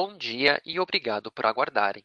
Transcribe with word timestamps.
Bom 0.00 0.16
dia 0.16 0.62
e 0.64 0.78
obrigado 0.78 1.28
por 1.28 1.44
aguardarem. 1.44 2.04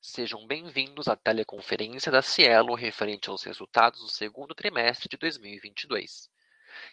Sejam 0.00 0.46
bem-vindos 0.46 1.08
à 1.08 1.16
teleconferência 1.16 2.12
da 2.12 2.22
Cielo 2.22 2.72
referente 2.76 3.28
aos 3.28 3.42
resultados 3.42 3.98
do 3.98 4.08
segundo 4.08 4.54
trimestre 4.54 5.08
de 5.08 5.16
2022. 5.16 6.30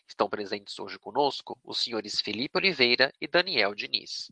Estão 0.07 0.27
presentes 0.27 0.79
hoje 0.79 0.97
conosco 0.97 1.55
os 1.63 1.77
senhores 1.77 2.19
Felipe 2.19 2.57
Oliveira 2.57 3.13
e 3.21 3.27
Daniel 3.27 3.75
Diniz. 3.75 4.31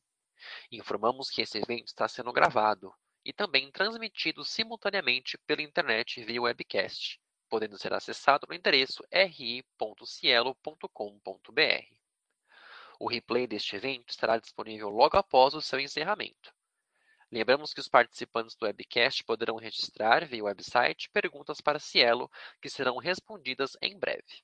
Informamos 0.71 1.29
que 1.29 1.43
esse 1.43 1.59
evento 1.59 1.89
está 1.89 2.07
sendo 2.07 2.33
gravado 2.33 2.91
e 3.23 3.31
também 3.31 3.71
transmitido 3.71 4.43
simultaneamente 4.43 5.37
pela 5.45 5.61
internet 5.61 6.23
via 6.23 6.41
webcast, 6.41 7.21
podendo 7.47 7.77
ser 7.77 7.93
acessado 7.93 8.47
no 8.49 8.55
endereço 8.55 9.03
ri.cielo.com.br. 9.13 11.96
O 12.99 13.07
replay 13.07 13.45
deste 13.45 13.75
evento 13.75 14.09
estará 14.09 14.37
disponível 14.37 14.89
logo 14.89 15.17
após 15.17 15.53
o 15.53 15.61
seu 15.61 15.79
encerramento. 15.79 16.53
Lembramos 17.31 17.73
que 17.73 17.79
os 17.79 17.87
participantes 17.87 18.55
do 18.55 18.65
webcast 18.65 19.23
poderão 19.23 19.57
registrar 19.57 20.25
via 20.25 20.43
website 20.43 21.09
perguntas 21.11 21.59
para 21.59 21.77
Cielo, 21.77 22.31
que 22.61 22.69
serão 22.69 22.97
respondidas 22.97 23.77
em 23.81 23.99
breve. 23.99 24.41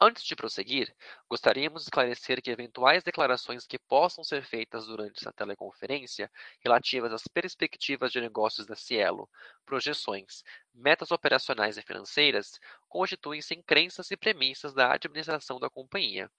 Antes 0.00 0.24
de 0.24 0.34
prosseguir, 0.34 0.94
gostaríamos 1.28 1.82
de 1.82 1.86
esclarecer 1.86 2.42
que 2.42 2.50
eventuais 2.50 3.02
declarações 3.02 3.66
que 3.66 3.78
possam 3.78 4.24
ser 4.24 4.44
feitas 4.44 4.86
durante 4.86 5.20
essa 5.20 5.32
teleconferência, 5.32 6.30
relativas 6.60 7.12
às 7.12 7.28
perspectivas 7.28 8.10
de 8.10 8.20
negócios 8.20 8.66
da 8.66 8.74
Cielo, 8.74 9.28
projeções, 9.64 10.42
metas 10.72 11.10
operacionais 11.10 11.76
e 11.76 11.82
financeiras, 11.82 12.58
constituem-se 12.88 13.54
em 13.54 13.62
crenças 13.62 14.10
e 14.10 14.16
premissas 14.16 14.74
da 14.74 14.92
administração 14.92 15.60
da 15.60 15.70
companhia, 15.70 16.30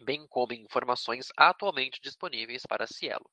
bem 0.00 0.26
como 0.26 0.52
informações 0.52 1.28
atualmente 1.36 2.00
disponíveis 2.00 2.62
para 2.66 2.86
Cielo. 2.86 3.30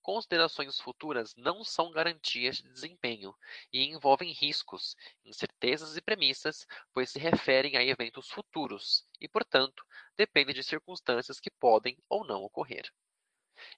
Considerações 0.00 0.80
futuras 0.80 1.34
não 1.36 1.62
são 1.62 1.90
garantias 1.90 2.56
de 2.56 2.72
desempenho 2.72 3.34
e 3.72 3.84
envolvem 3.84 4.32
riscos, 4.32 4.96
incertezas 5.24 5.96
e 5.96 6.00
premissas, 6.00 6.66
pois 6.94 7.10
se 7.10 7.18
referem 7.18 7.76
a 7.76 7.84
eventos 7.84 8.30
futuros 8.30 9.04
e, 9.20 9.28
portanto, 9.28 9.84
dependem 10.16 10.54
de 10.54 10.62
circunstâncias 10.62 11.38
que 11.38 11.50
podem 11.50 11.98
ou 12.08 12.24
não 12.24 12.42
ocorrer. 12.42 12.90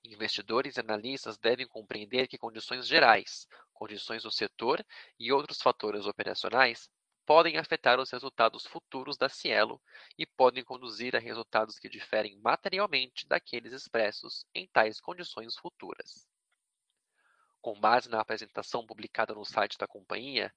Investidores 0.04 0.76
e 0.76 0.80
analistas 0.80 1.38
devem 1.38 1.66
compreender 1.66 2.28
que 2.28 2.38
condições 2.38 2.86
gerais, 2.86 3.48
condições 3.72 4.22
do 4.22 4.30
setor 4.30 4.84
e 5.18 5.32
outros 5.32 5.60
fatores 5.60 6.06
operacionais 6.06 6.88
podem 7.30 7.58
afetar 7.58 8.00
os 8.00 8.10
resultados 8.10 8.66
futuros 8.66 9.16
da 9.16 9.28
Cielo 9.28 9.80
e 10.18 10.26
podem 10.26 10.64
conduzir 10.64 11.14
a 11.14 11.20
resultados 11.20 11.78
que 11.78 11.88
diferem 11.88 12.36
materialmente 12.40 13.24
daqueles 13.24 13.72
expressos 13.72 14.44
em 14.52 14.66
tais 14.66 15.00
condições 15.00 15.56
futuras. 15.56 16.28
Com 17.60 17.78
base 17.78 18.08
na 18.08 18.20
apresentação 18.20 18.84
publicada 18.84 19.32
no 19.32 19.44
site 19.44 19.78
da 19.78 19.86
companhia, 19.86 20.52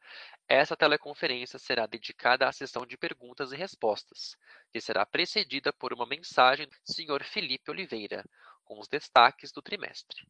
essa 0.48 0.76
teleconferência 0.76 1.60
será 1.60 1.86
dedicada 1.86 2.48
à 2.48 2.52
sessão 2.52 2.88
de 2.88 2.98
perguntas 2.98 3.52
e 3.52 3.56
respostas, 3.56 4.36
que 4.72 4.82
será 4.82 5.06
precedida 5.06 5.72
por 5.72 5.94
uma 5.94 6.08
mensagem 6.08 6.68
do 6.68 6.76
Sr. 6.92 7.24
Felipe 7.24 7.70
Oliveira, 7.70 8.26
com 8.64 8.80
os 8.80 8.88
destaques 8.88 9.52
do 9.52 9.62
trimestre. 9.62 10.28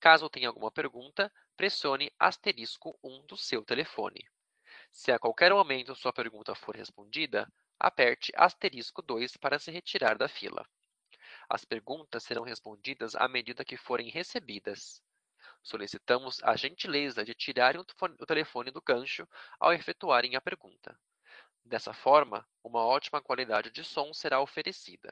Caso 0.00 0.28
tenha 0.28 0.48
alguma 0.48 0.72
pergunta, 0.72 1.32
pressione 1.56 2.10
asterisco 2.18 2.98
1 3.00 3.26
do 3.26 3.36
seu 3.36 3.64
telefone. 3.64 4.26
Se 4.92 5.10
a 5.10 5.18
qualquer 5.18 5.52
momento 5.52 5.94
sua 5.94 6.12
pergunta 6.12 6.54
for 6.54 6.76
respondida, 6.76 7.50
aperte 7.80 8.30
asterisco 8.36 9.00
2 9.00 9.38
para 9.38 9.58
se 9.58 9.70
retirar 9.70 10.18
da 10.18 10.28
fila. 10.28 10.64
As 11.48 11.64
perguntas 11.64 12.22
serão 12.22 12.42
respondidas 12.44 13.16
à 13.16 13.26
medida 13.26 13.64
que 13.64 13.76
forem 13.76 14.10
recebidas. 14.10 15.02
Solicitamos 15.62 16.42
a 16.44 16.54
gentileza 16.56 17.24
de 17.24 17.34
tirarem 17.34 17.80
o 17.80 18.26
telefone 18.26 18.70
do 18.70 18.82
gancho 18.82 19.26
ao 19.58 19.72
efetuarem 19.72 20.36
a 20.36 20.40
pergunta. 20.42 20.96
Dessa 21.64 21.94
forma, 21.94 22.46
uma 22.62 22.84
ótima 22.84 23.22
qualidade 23.22 23.70
de 23.70 23.82
som 23.82 24.12
será 24.12 24.40
oferecida. 24.40 25.08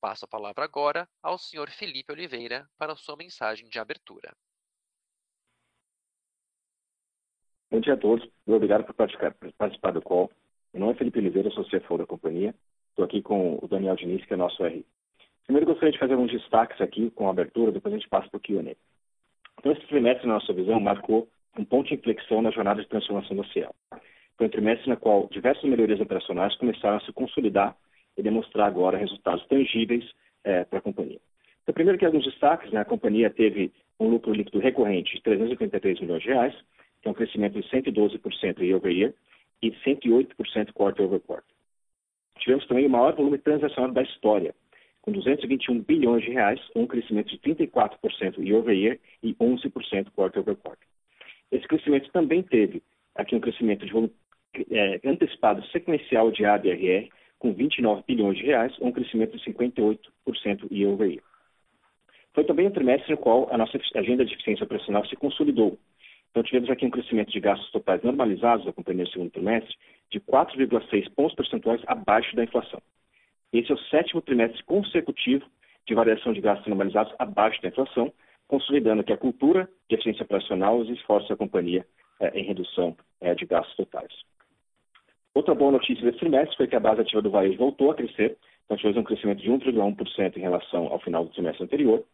Passo 0.00 0.24
a 0.24 0.28
palavra 0.28 0.64
agora 0.64 1.08
ao 1.22 1.38
Sr. 1.38 1.70
Felipe 1.70 2.12
Oliveira 2.12 2.68
para 2.76 2.96
sua 2.96 3.16
mensagem 3.16 3.68
de 3.68 3.78
abertura. 3.78 4.36
Bom 7.70 7.78
dia 7.78 7.94
a 7.94 7.96
todos. 7.96 8.28
Obrigado 8.48 8.82
por 8.82 8.94
participar, 8.94 9.92
do 9.92 10.02
call. 10.02 10.28
Meu 10.74 10.80
nome 10.80 10.92
é 10.92 10.96
Felipe 10.96 11.20
Oliveira, 11.20 11.50
sou 11.50 11.64
CFO 11.64 11.98
da 11.98 12.04
companhia. 12.04 12.52
Estou 12.88 13.04
aqui 13.04 13.22
com 13.22 13.60
o 13.62 13.68
Daniel 13.68 13.94
Diniz, 13.94 14.24
que 14.26 14.34
é 14.34 14.36
nosso 14.36 14.60
RI. 14.64 14.84
Primeiro, 15.44 15.66
gostaria 15.66 15.92
de 15.92 15.98
fazer 16.00 16.14
alguns 16.14 16.32
destaques 16.32 16.80
aqui 16.80 17.12
com 17.12 17.28
a 17.28 17.30
abertura, 17.30 17.70
depois 17.70 17.94
a 17.94 17.96
gente 17.96 18.08
passa 18.08 18.28
para 18.28 18.38
o 18.38 18.40
Q&A. 18.40 18.74
Então, 19.60 19.70
esse 19.70 19.86
trimestre, 19.86 20.26
na 20.26 20.34
nossa 20.34 20.52
visão, 20.52 20.80
marcou 20.80 21.28
um 21.56 21.64
ponto 21.64 21.86
de 21.86 21.94
inflexão 21.94 22.42
na 22.42 22.50
jornada 22.50 22.82
de 22.82 22.88
transformação 22.88 23.36
da 23.36 23.44
Cielo. 23.44 23.74
Foi 24.36 24.48
um 24.48 24.50
trimestre 24.50 24.88
na 24.88 24.96
qual 24.96 25.28
diversas 25.30 25.62
melhorias 25.62 26.00
operacionais 26.00 26.56
começaram 26.56 26.96
a 26.96 27.00
se 27.02 27.12
consolidar 27.12 27.76
e 28.16 28.22
demonstrar 28.22 28.66
agora 28.66 28.98
resultados 28.98 29.46
tangíveis 29.46 30.10
é, 30.42 30.64
para 30.64 30.80
a 30.80 30.82
companhia. 30.82 31.20
Então, 31.62 31.72
primeiro 31.72 31.98
que 32.00 32.04
alguns 32.04 32.24
destaques, 32.24 32.72
né, 32.72 32.80
a 32.80 32.84
companhia 32.84 33.30
teve 33.30 33.72
um 34.00 34.08
lucro 34.08 34.32
líquido 34.32 34.58
recorrente 34.58 35.14
de 35.14 35.22
383 35.22 36.00
milhões 36.00 36.22
de 36.22 36.30
reais, 36.30 36.54
que 37.00 37.08
é 37.08 37.10
um 37.10 37.14
crescimento 37.14 37.60
de 37.60 37.68
112% 37.68 38.60
year 38.60 38.76
over 38.76 38.92
year 38.92 39.14
e 39.62 39.70
108% 39.70 40.72
quarter 40.72 41.04
over 41.04 41.20
quarter. 41.20 41.54
Tivemos 42.38 42.66
também 42.66 42.86
o 42.86 42.90
maior 42.90 43.14
volume 43.14 43.38
transacional 43.38 43.92
da 43.92 44.02
história, 44.02 44.54
com 45.02 45.12
221 45.12 45.80
bilhões 45.80 46.24
de 46.24 46.30
reais, 46.30 46.60
um 46.74 46.86
crescimento 46.86 47.28
de 47.28 47.38
34% 47.38 48.38
year 48.38 48.58
over 48.58 48.76
year 48.76 48.98
e 49.22 49.34
11% 49.34 50.10
quarter 50.14 50.40
over 50.40 50.56
quarter. 50.56 50.86
Esse 51.50 51.66
crescimento 51.66 52.10
também 52.12 52.42
teve 52.42 52.82
aqui 53.14 53.34
um 53.34 53.40
crescimento 53.40 53.84
de 53.84 53.92
volume 53.92 54.12
é, 54.70 55.00
antecipado 55.04 55.64
sequencial 55.66 56.30
de 56.30 56.44
ABRR, 56.44 57.08
com 57.38 57.52
29 57.52 58.02
bilhões 58.06 58.36
de 58.36 58.44
reais, 58.44 58.74
um 58.80 58.92
crescimento 58.92 59.36
de 59.36 59.44
58% 59.44 59.98
year 60.70 60.90
over 60.90 61.08
year. 61.08 61.22
Foi 62.34 62.44
também 62.44 62.66
um 62.66 62.70
trimestre 62.70 63.10
no 63.10 63.18
qual 63.18 63.48
a 63.50 63.58
nossa 63.58 63.78
agenda 63.96 64.24
de 64.24 64.34
eficiência 64.34 64.64
operacional 64.64 65.04
se 65.06 65.16
consolidou, 65.16 65.78
então, 66.30 66.44
tivemos 66.44 66.70
aqui 66.70 66.86
um 66.86 66.90
crescimento 66.90 67.32
de 67.32 67.40
gastos 67.40 67.70
totais 67.72 68.02
normalizados 68.02 68.64
da 68.64 68.72
companhia 68.72 69.04
no 69.04 69.10
segundo 69.10 69.30
trimestre 69.32 69.74
de 70.10 70.20
4,6 70.20 71.10
pontos 71.14 71.34
percentuais 71.34 71.82
abaixo 71.86 72.36
da 72.36 72.44
inflação. 72.44 72.80
Esse 73.52 73.72
é 73.72 73.74
o 73.74 73.78
sétimo 73.78 74.22
trimestre 74.22 74.62
consecutivo 74.62 75.44
de 75.86 75.94
variação 75.94 76.32
de 76.32 76.40
gastos 76.40 76.68
normalizados 76.68 77.12
abaixo 77.18 77.60
da 77.62 77.68
inflação, 77.68 78.12
consolidando 78.46 79.02
que 79.02 79.12
a 79.12 79.16
cultura 79.16 79.68
de 79.88 79.96
eficiência 79.96 80.22
operacional 80.22 80.78
os 80.78 80.88
esforços 80.88 81.28
da 81.28 81.36
companhia 81.36 81.84
eh, 82.20 82.38
em 82.38 82.44
redução 82.44 82.96
eh, 83.20 83.34
de 83.34 83.44
gastos 83.44 83.74
totais. 83.74 84.12
Outra 85.34 85.54
boa 85.54 85.72
notícia 85.72 86.04
desse 86.04 86.18
trimestre 86.18 86.56
foi 86.56 86.68
que 86.68 86.76
a 86.76 86.80
base 86.80 87.00
ativa 87.00 87.22
do 87.22 87.30
varejo 87.30 87.58
voltou 87.58 87.90
a 87.90 87.94
crescer, 87.94 88.36
então 88.64 88.76
tivemos 88.76 88.98
um 88.98 89.04
crescimento 89.04 89.40
de 89.40 89.50
1,1% 89.50 90.36
em 90.36 90.40
relação 90.40 90.86
ao 90.86 91.00
final 91.00 91.24
do 91.24 91.32
trimestre 91.32 91.64
anterior, 91.64 92.04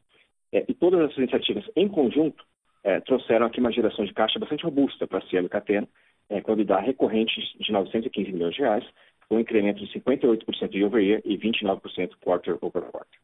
eh, 0.52 0.64
e 0.66 0.72
todas 0.72 1.00
essas 1.00 1.18
iniciativas 1.18 1.64
em 1.76 1.86
conjunto 1.86 2.42
é, 2.86 3.00
trouxeram 3.00 3.46
aqui 3.46 3.58
uma 3.58 3.72
geração 3.72 4.04
de 4.04 4.14
caixa 4.14 4.38
bastante 4.38 4.64
robusta 4.64 5.08
para 5.08 5.18
a 5.18 5.22
Cielo 5.22 5.48
Catena, 5.48 5.88
é, 6.30 6.40
com 6.40 6.52
EBITDA 6.52 6.78
recorrente 6.78 7.34
de 7.58 7.72
915 7.72 8.32
milhões 8.32 8.54
de 8.54 8.60
reais, 8.60 8.84
com 9.28 9.36
um 9.36 9.40
incremento 9.40 9.84
de 9.84 9.92
58% 9.92 10.72
year 10.72 10.86
over 10.86 11.02
year 11.02 11.20
e 11.24 11.36
29% 11.36 12.12
quarter 12.20 12.56
over 12.60 12.82
quarter. 12.82 13.18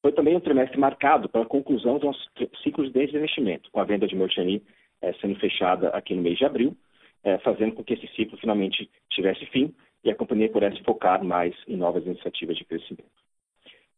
Foi 0.00 0.12
também 0.12 0.36
um 0.36 0.40
trimestre 0.40 0.78
marcado 0.78 1.28
pela 1.28 1.44
conclusão 1.44 1.94
dos 1.94 2.04
nossos 2.04 2.30
ciclos 2.62 2.92
de 2.92 3.06
desinvestimento, 3.06 3.68
com 3.72 3.80
a 3.80 3.84
venda 3.84 4.06
de 4.06 4.14
Merchani 4.14 4.62
é, 5.02 5.12
sendo 5.14 5.34
fechada 5.40 5.88
aqui 5.88 6.14
no 6.14 6.22
mês 6.22 6.38
de 6.38 6.44
abril, 6.44 6.76
é, 7.24 7.38
fazendo 7.38 7.74
com 7.74 7.82
que 7.82 7.94
esse 7.94 8.06
ciclo 8.14 8.38
finalmente 8.38 8.88
tivesse 9.10 9.44
fim 9.46 9.74
e 10.04 10.10
a 10.10 10.14
companhia 10.14 10.48
pudesse 10.48 10.80
focar 10.84 11.24
mais 11.24 11.52
em 11.66 11.76
novas 11.76 12.06
iniciativas 12.06 12.56
de 12.56 12.64
crescimento. 12.64 13.10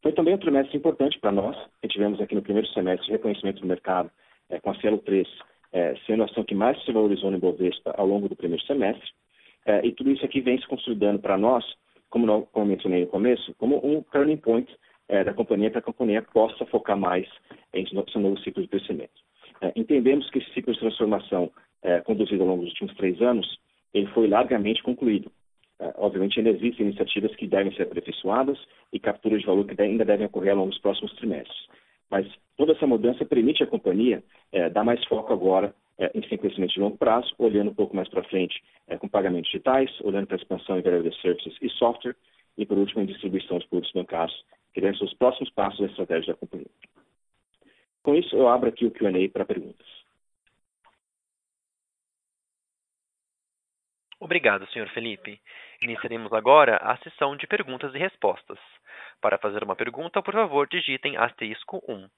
Foi 0.03 0.13
também 0.13 0.33
um 0.33 0.39
trimestre 0.39 0.79
importante 0.79 1.19
para 1.19 1.33
nós, 1.33 1.55
que 1.83 1.89
tivemos 1.89 2.19
aqui 2.19 2.35
no 2.35 2.41
primeiro 2.41 2.67
semestre 2.69 3.11
reconhecimento 3.11 3.61
do 3.61 3.67
mercado 3.67 4.11
é, 4.51 4.61
com 4.61 4.71
a 4.71 4.75
Cielo 4.81 4.99
3 4.99 5.27
é, 5.73 5.95
sendo 6.07 6.23
a 6.23 6.27
ação 6.27 6.45
que 6.45 6.55
mais 6.55 6.83
se 6.85 6.93
valorizou 6.93 7.31
no 7.31 7.37
Ibovespa 7.37 7.95
ao 7.97 8.07
longo 8.07 8.29
do 8.29 8.37
primeiro 8.37 8.65
semestre. 8.65 9.09
É, 9.67 9.87
e 9.87 9.93
tudo 9.93 10.11
isso 10.11 10.25
aqui 10.25 10.41
vem 10.41 10.59
se 10.59 10.67
consolidando 10.67 11.19
para 11.19 11.37
nós, 11.37 11.65
como, 12.09 12.27
não, 12.27 12.43
como 12.43 12.67
mencionei 12.67 13.03
no 13.03 13.07
começo, 13.09 13.55
como 13.59 13.85
um 13.85 14.03
turning 14.03 14.39
point 14.39 14.75
é, 15.09 15.25
da 15.25 15.35
companhia 15.35 15.71
para 15.71 15.83
que 15.83 15.91
a 15.91 15.93
companhia 15.93 16.23
possa 16.23 16.65
focar 16.67 16.97
mais 16.97 17.27
em 17.75 17.87
seu 17.87 18.21
novo 18.21 18.39
ciclo 18.41 18.63
de 18.63 18.69
crescimento. 18.69 19.21
É, 19.61 19.73
entendemos 19.77 20.31
que 20.31 20.39
esse 20.39 20.51
ciclo 20.53 20.73
de 20.73 20.81
transformação 20.81 21.51
é, 21.83 22.01
conduzido 22.01 22.43
ao 22.43 22.49
longo 22.49 22.63
dos 22.63 22.73
últimos 22.73 22.95
três 22.95 23.21
anos, 23.21 23.59
ele 23.93 24.07
foi 24.09 24.29
largamente 24.29 24.83
concluído. 24.83 25.31
É, 25.81 25.95
obviamente, 25.97 26.39
ainda 26.39 26.51
existem 26.51 26.87
iniciativas 26.87 27.35
que 27.37 27.47
devem 27.47 27.73
ser 27.75 27.83
aperfeiçoadas 27.83 28.59
e 28.93 28.99
capturas 28.99 29.41
de 29.41 29.47
valor 29.47 29.67
que 29.67 29.81
ainda 29.81 30.05
devem 30.05 30.27
ocorrer 30.27 30.53
ao 30.53 30.59
longo 30.59 30.71
dos 30.71 30.81
próximos 30.81 31.15
trimestres. 31.15 31.69
Mas 32.11 32.27
toda 32.59 32.73
essa 32.73 32.87
mudança 32.87 33.25
permite 33.25 33.63
à 33.63 33.67
companhia 33.67 34.23
é, 34.53 34.69
dar 34.69 34.85
mais 34.85 35.03
foco 35.07 35.33
agora 35.33 35.73
é, 35.97 36.11
em 36.15 36.21
crescimento 36.21 36.75
de 36.75 36.81
longo 36.81 36.99
prazo, 36.99 37.33
olhando 37.39 37.71
um 37.71 37.75
pouco 37.75 37.97
mais 37.97 38.09
para 38.09 38.25
frente 38.25 38.63
é, 38.89 38.99
com 38.99 39.09
pagamentos 39.09 39.51
digitais, 39.51 39.91
olhando 40.03 40.27
para 40.27 40.37
a 40.37 40.41
expansão 40.41 40.79
em 40.79 40.83
value 40.83 41.15
services 41.23 41.57
e 41.63 41.71
software, 41.71 42.17
e 42.59 42.67
por 42.67 42.77
último 42.77 43.01
em 43.01 43.07
distribuição 43.07 43.59
de 43.59 43.69
produtos 43.69 43.93
bancários, 43.93 44.45
que 44.75 44.81
devem 44.81 44.99
ser 44.99 45.05
os 45.05 45.15
próximos 45.15 45.51
passos 45.51 45.79
da 45.79 45.87
estratégia 45.87 46.35
da 46.35 46.39
companhia. 46.39 46.67
Com 48.03 48.15
isso, 48.15 48.35
eu 48.35 48.49
abro 48.49 48.69
aqui 48.69 48.85
o 48.85 48.91
Q&A 48.91 49.29
para 49.33 49.45
perguntas. 49.45 49.87
Obrigado, 54.21 54.67
Sr. 54.67 54.89
Felipe. 54.93 55.41
Iniciaremos 55.81 56.33
agora 56.33 56.77
a 56.79 56.97
sessão 56.99 57.37
de 57.37 57.47
perguntas 57.47 57.95
e 57.95 57.99
respostas. 57.99 58.59
Para 59.21 59.39
fazer 59.39 59.63
uma 59.63 59.77
pergunta, 59.77 60.21
por 60.21 60.35
favor, 60.35 60.67
digitem 60.67 61.17
asterisco 61.17 61.81
1. 61.89 62.09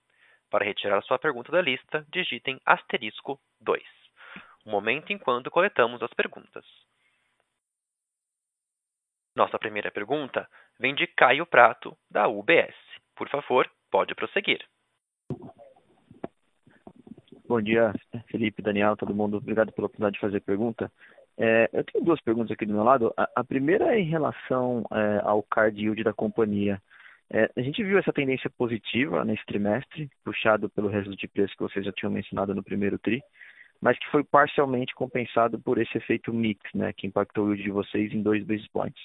Para 0.50 0.64
retirar 0.64 1.00
sua 1.02 1.18
pergunta 1.18 1.52
da 1.52 1.62
lista, 1.62 2.04
digitem 2.10 2.60
asterisco 2.66 3.40
2. 3.60 3.82
Um 4.66 4.72
momento 4.72 5.12
enquanto 5.12 5.50
coletamos 5.50 6.02
as 6.02 6.12
perguntas. 6.12 6.64
Nossa 9.34 9.58
primeira 9.58 9.92
pergunta 9.92 10.48
vem 10.78 10.94
de 10.94 11.06
Caio 11.06 11.46
Prato, 11.46 11.96
da 12.10 12.26
UBS. 12.26 12.74
Por 13.14 13.28
favor, 13.28 13.70
pode 13.90 14.14
prosseguir. 14.14 14.66
Bom 17.46 17.62
dia, 17.62 17.92
Felipe, 18.26 18.60
Daniel, 18.60 18.96
todo 18.96 19.14
mundo. 19.14 19.36
Obrigado 19.36 19.72
pela 19.72 19.86
oportunidade 19.86 20.14
de 20.14 20.20
fazer 20.20 20.40
pergunta. 20.40 20.90
É, 21.38 21.70
eu 21.72 21.84
tenho 21.84 22.04
duas 22.04 22.20
perguntas 22.20 22.50
aqui 22.50 22.66
do 22.66 22.74
meu 22.74 22.84
lado. 22.84 23.14
A, 23.16 23.28
a 23.36 23.44
primeira 23.44 23.94
é 23.94 24.00
em 24.00 24.04
relação 24.04 24.84
é, 24.92 25.20
ao 25.22 25.42
card 25.44 25.80
yield 25.80 26.02
da 26.02 26.12
companhia. 26.12 26.82
É, 27.32 27.48
a 27.56 27.60
gente 27.60 27.82
viu 27.84 27.96
essa 27.98 28.12
tendência 28.12 28.50
positiva 28.50 29.24
nesse 29.24 29.44
trimestre, 29.46 30.10
puxado 30.24 30.68
pelo 30.68 30.88
resto 30.88 31.14
de 31.14 31.28
preço 31.28 31.54
que 31.56 31.62
vocês 31.62 31.84
já 31.84 31.92
tinham 31.92 32.12
mencionado 32.12 32.54
no 32.54 32.62
primeiro 32.62 32.98
TRI, 32.98 33.22
mas 33.80 33.98
que 33.98 34.10
foi 34.10 34.24
parcialmente 34.24 34.94
compensado 34.94 35.58
por 35.60 35.78
esse 35.78 35.96
efeito 35.96 36.32
mix, 36.32 36.60
né, 36.74 36.92
que 36.92 37.06
impactou 37.06 37.46
o 37.46 37.48
yield 37.50 37.62
de 37.62 37.70
vocês 37.70 38.12
em 38.12 38.22
dois 38.22 38.44
basis 38.44 38.66
points. 38.68 39.02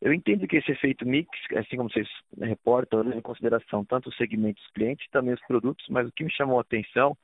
Eu 0.00 0.12
entendo 0.12 0.48
que 0.48 0.56
esse 0.56 0.72
efeito 0.72 1.06
mix, 1.06 1.28
assim 1.56 1.76
como 1.76 1.90
vocês 1.90 2.08
reportam, 2.40 3.02
leva 3.02 3.16
em 3.16 3.22
consideração 3.22 3.84
tanto 3.84 4.08
os 4.08 4.16
segmentos 4.16 4.66
clientes, 4.74 5.06
também 5.10 5.34
os 5.34 5.46
produtos, 5.46 5.86
mas 5.88 6.08
o 6.08 6.12
que 6.12 6.24
me 6.24 6.32
chamou 6.32 6.58
a 6.58 6.62
atenção 6.62 7.16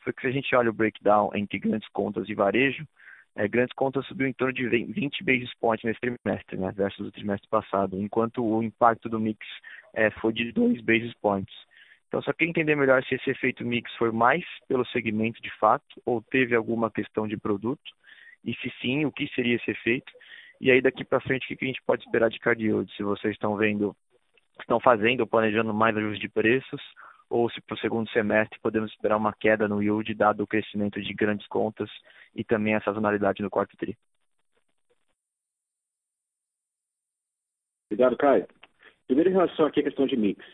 foi 0.00 0.12
que 0.12 0.22
se 0.22 0.26
a 0.26 0.32
gente 0.32 0.54
olha 0.56 0.70
o 0.70 0.74
breakdown 0.74 1.30
entre 1.34 1.58
grandes 1.58 1.88
contas 1.90 2.28
e 2.28 2.34
varejo, 2.34 2.84
é, 3.36 3.48
grandes 3.48 3.74
contas 3.74 4.06
subiu 4.06 4.26
em 4.26 4.32
torno 4.32 4.52
de 4.52 4.66
20 4.66 5.24
basis 5.24 5.52
points 5.60 5.84
nesse 5.84 6.00
trimestre, 6.00 6.56
né, 6.56 6.72
versus 6.72 7.08
o 7.08 7.12
trimestre 7.12 7.48
passado, 7.48 8.00
enquanto 8.00 8.44
o 8.44 8.62
impacto 8.62 9.08
do 9.08 9.18
mix 9.18 9.44
é, 9.92 10.10
foi 10.10 10.32
de 10.32 10.52
2 10.52 10.80
basis 10.82 11.12
points. 11.14 11.54
Então, 12.08 12.22
só 12.22 12.32
queria 12.32 12.50
entender 12.50 12.76
melhor 12.76 13.02
se 13.02 13.16
esse 13.16 13.28
efeito 13.30 13.64
mix 13.64 13.92
foi 13.96 14.12
mais 14.12 14.44
pelo 14.68 14.86
segmento 14.86 15.42
de 15.42 15.50
fato 15.58 16.00
ou 16.06 16.22
teve 16.22 16.54
alguma 16.54 16.90
questão 16.90 17.26
de 17.26 17.36
produto, 17.36 17.92
e 18.44 18.54
se 18.54 18.72
sim, 18.80 19.04
o 19.04 19.10
que 19.10 19.26
seria 19.34 19.56
esse 19.56 19.70
efeito. 19.70 20.12
E 20.60 20.70
aí, 20.70 20.80
daqui 20.80 21.04
para 21.04 21.20
frente, 21.20 21.52
o 21.52 21.56
que 21.56 21.64
a 21.64 21.68
gente 21.68 21.82
pode 21.84 22.04
esperar 22.04 22.30
de 22.30 22.38
cardio? 22.38 22.86
Se 22.96 23.02
vocês 23.02 23.32
estão 23.32 23.56
vendo, 23.56 23.96
estão 24.60 24.78
fazendo, 24.78 25.26
planejando 25.26 25.74
mais 25.74 25.96
ajustes 25.96 26.20
de 26.20 26.28
preços, 26.28 26.80
ou 27.34 27.50
se 27.50 27.60
para 27.60 27.74
o 27.74 27.78
segundo 27.78 28.08
semestre 28.10 28.60
podemos 28.60 28.92
esperar 28.92 29.16
uma 29.16 29.32
queda 29.32 29.66
no 29.66 29.82
yield, 29.82 30.14
dado 30.14 30.44
o 30.44 30.46
crescimento 30.46 31.02
de 31.02 31.12
grandes 31.12 31.48
contas 31.48 31.90
e 32.32 32.44
também 32.44 32.76
a 32.76 32.80
sazonalidade 32.80 33.42
no 33.42 33.50
quarto 33.50 33.76
tri. 33.76 33.98
Obrigado, 37.90 38.16
Caio. 38.16 38.46
Primeiro, 39.08 39.30
em 39.30 39.32
relação 39.32 39.66
aqui 39.66 39.80
à 39.80 39.82
questão 39.82 40.06
de 40.06 40.16
mix. 40.16 40.44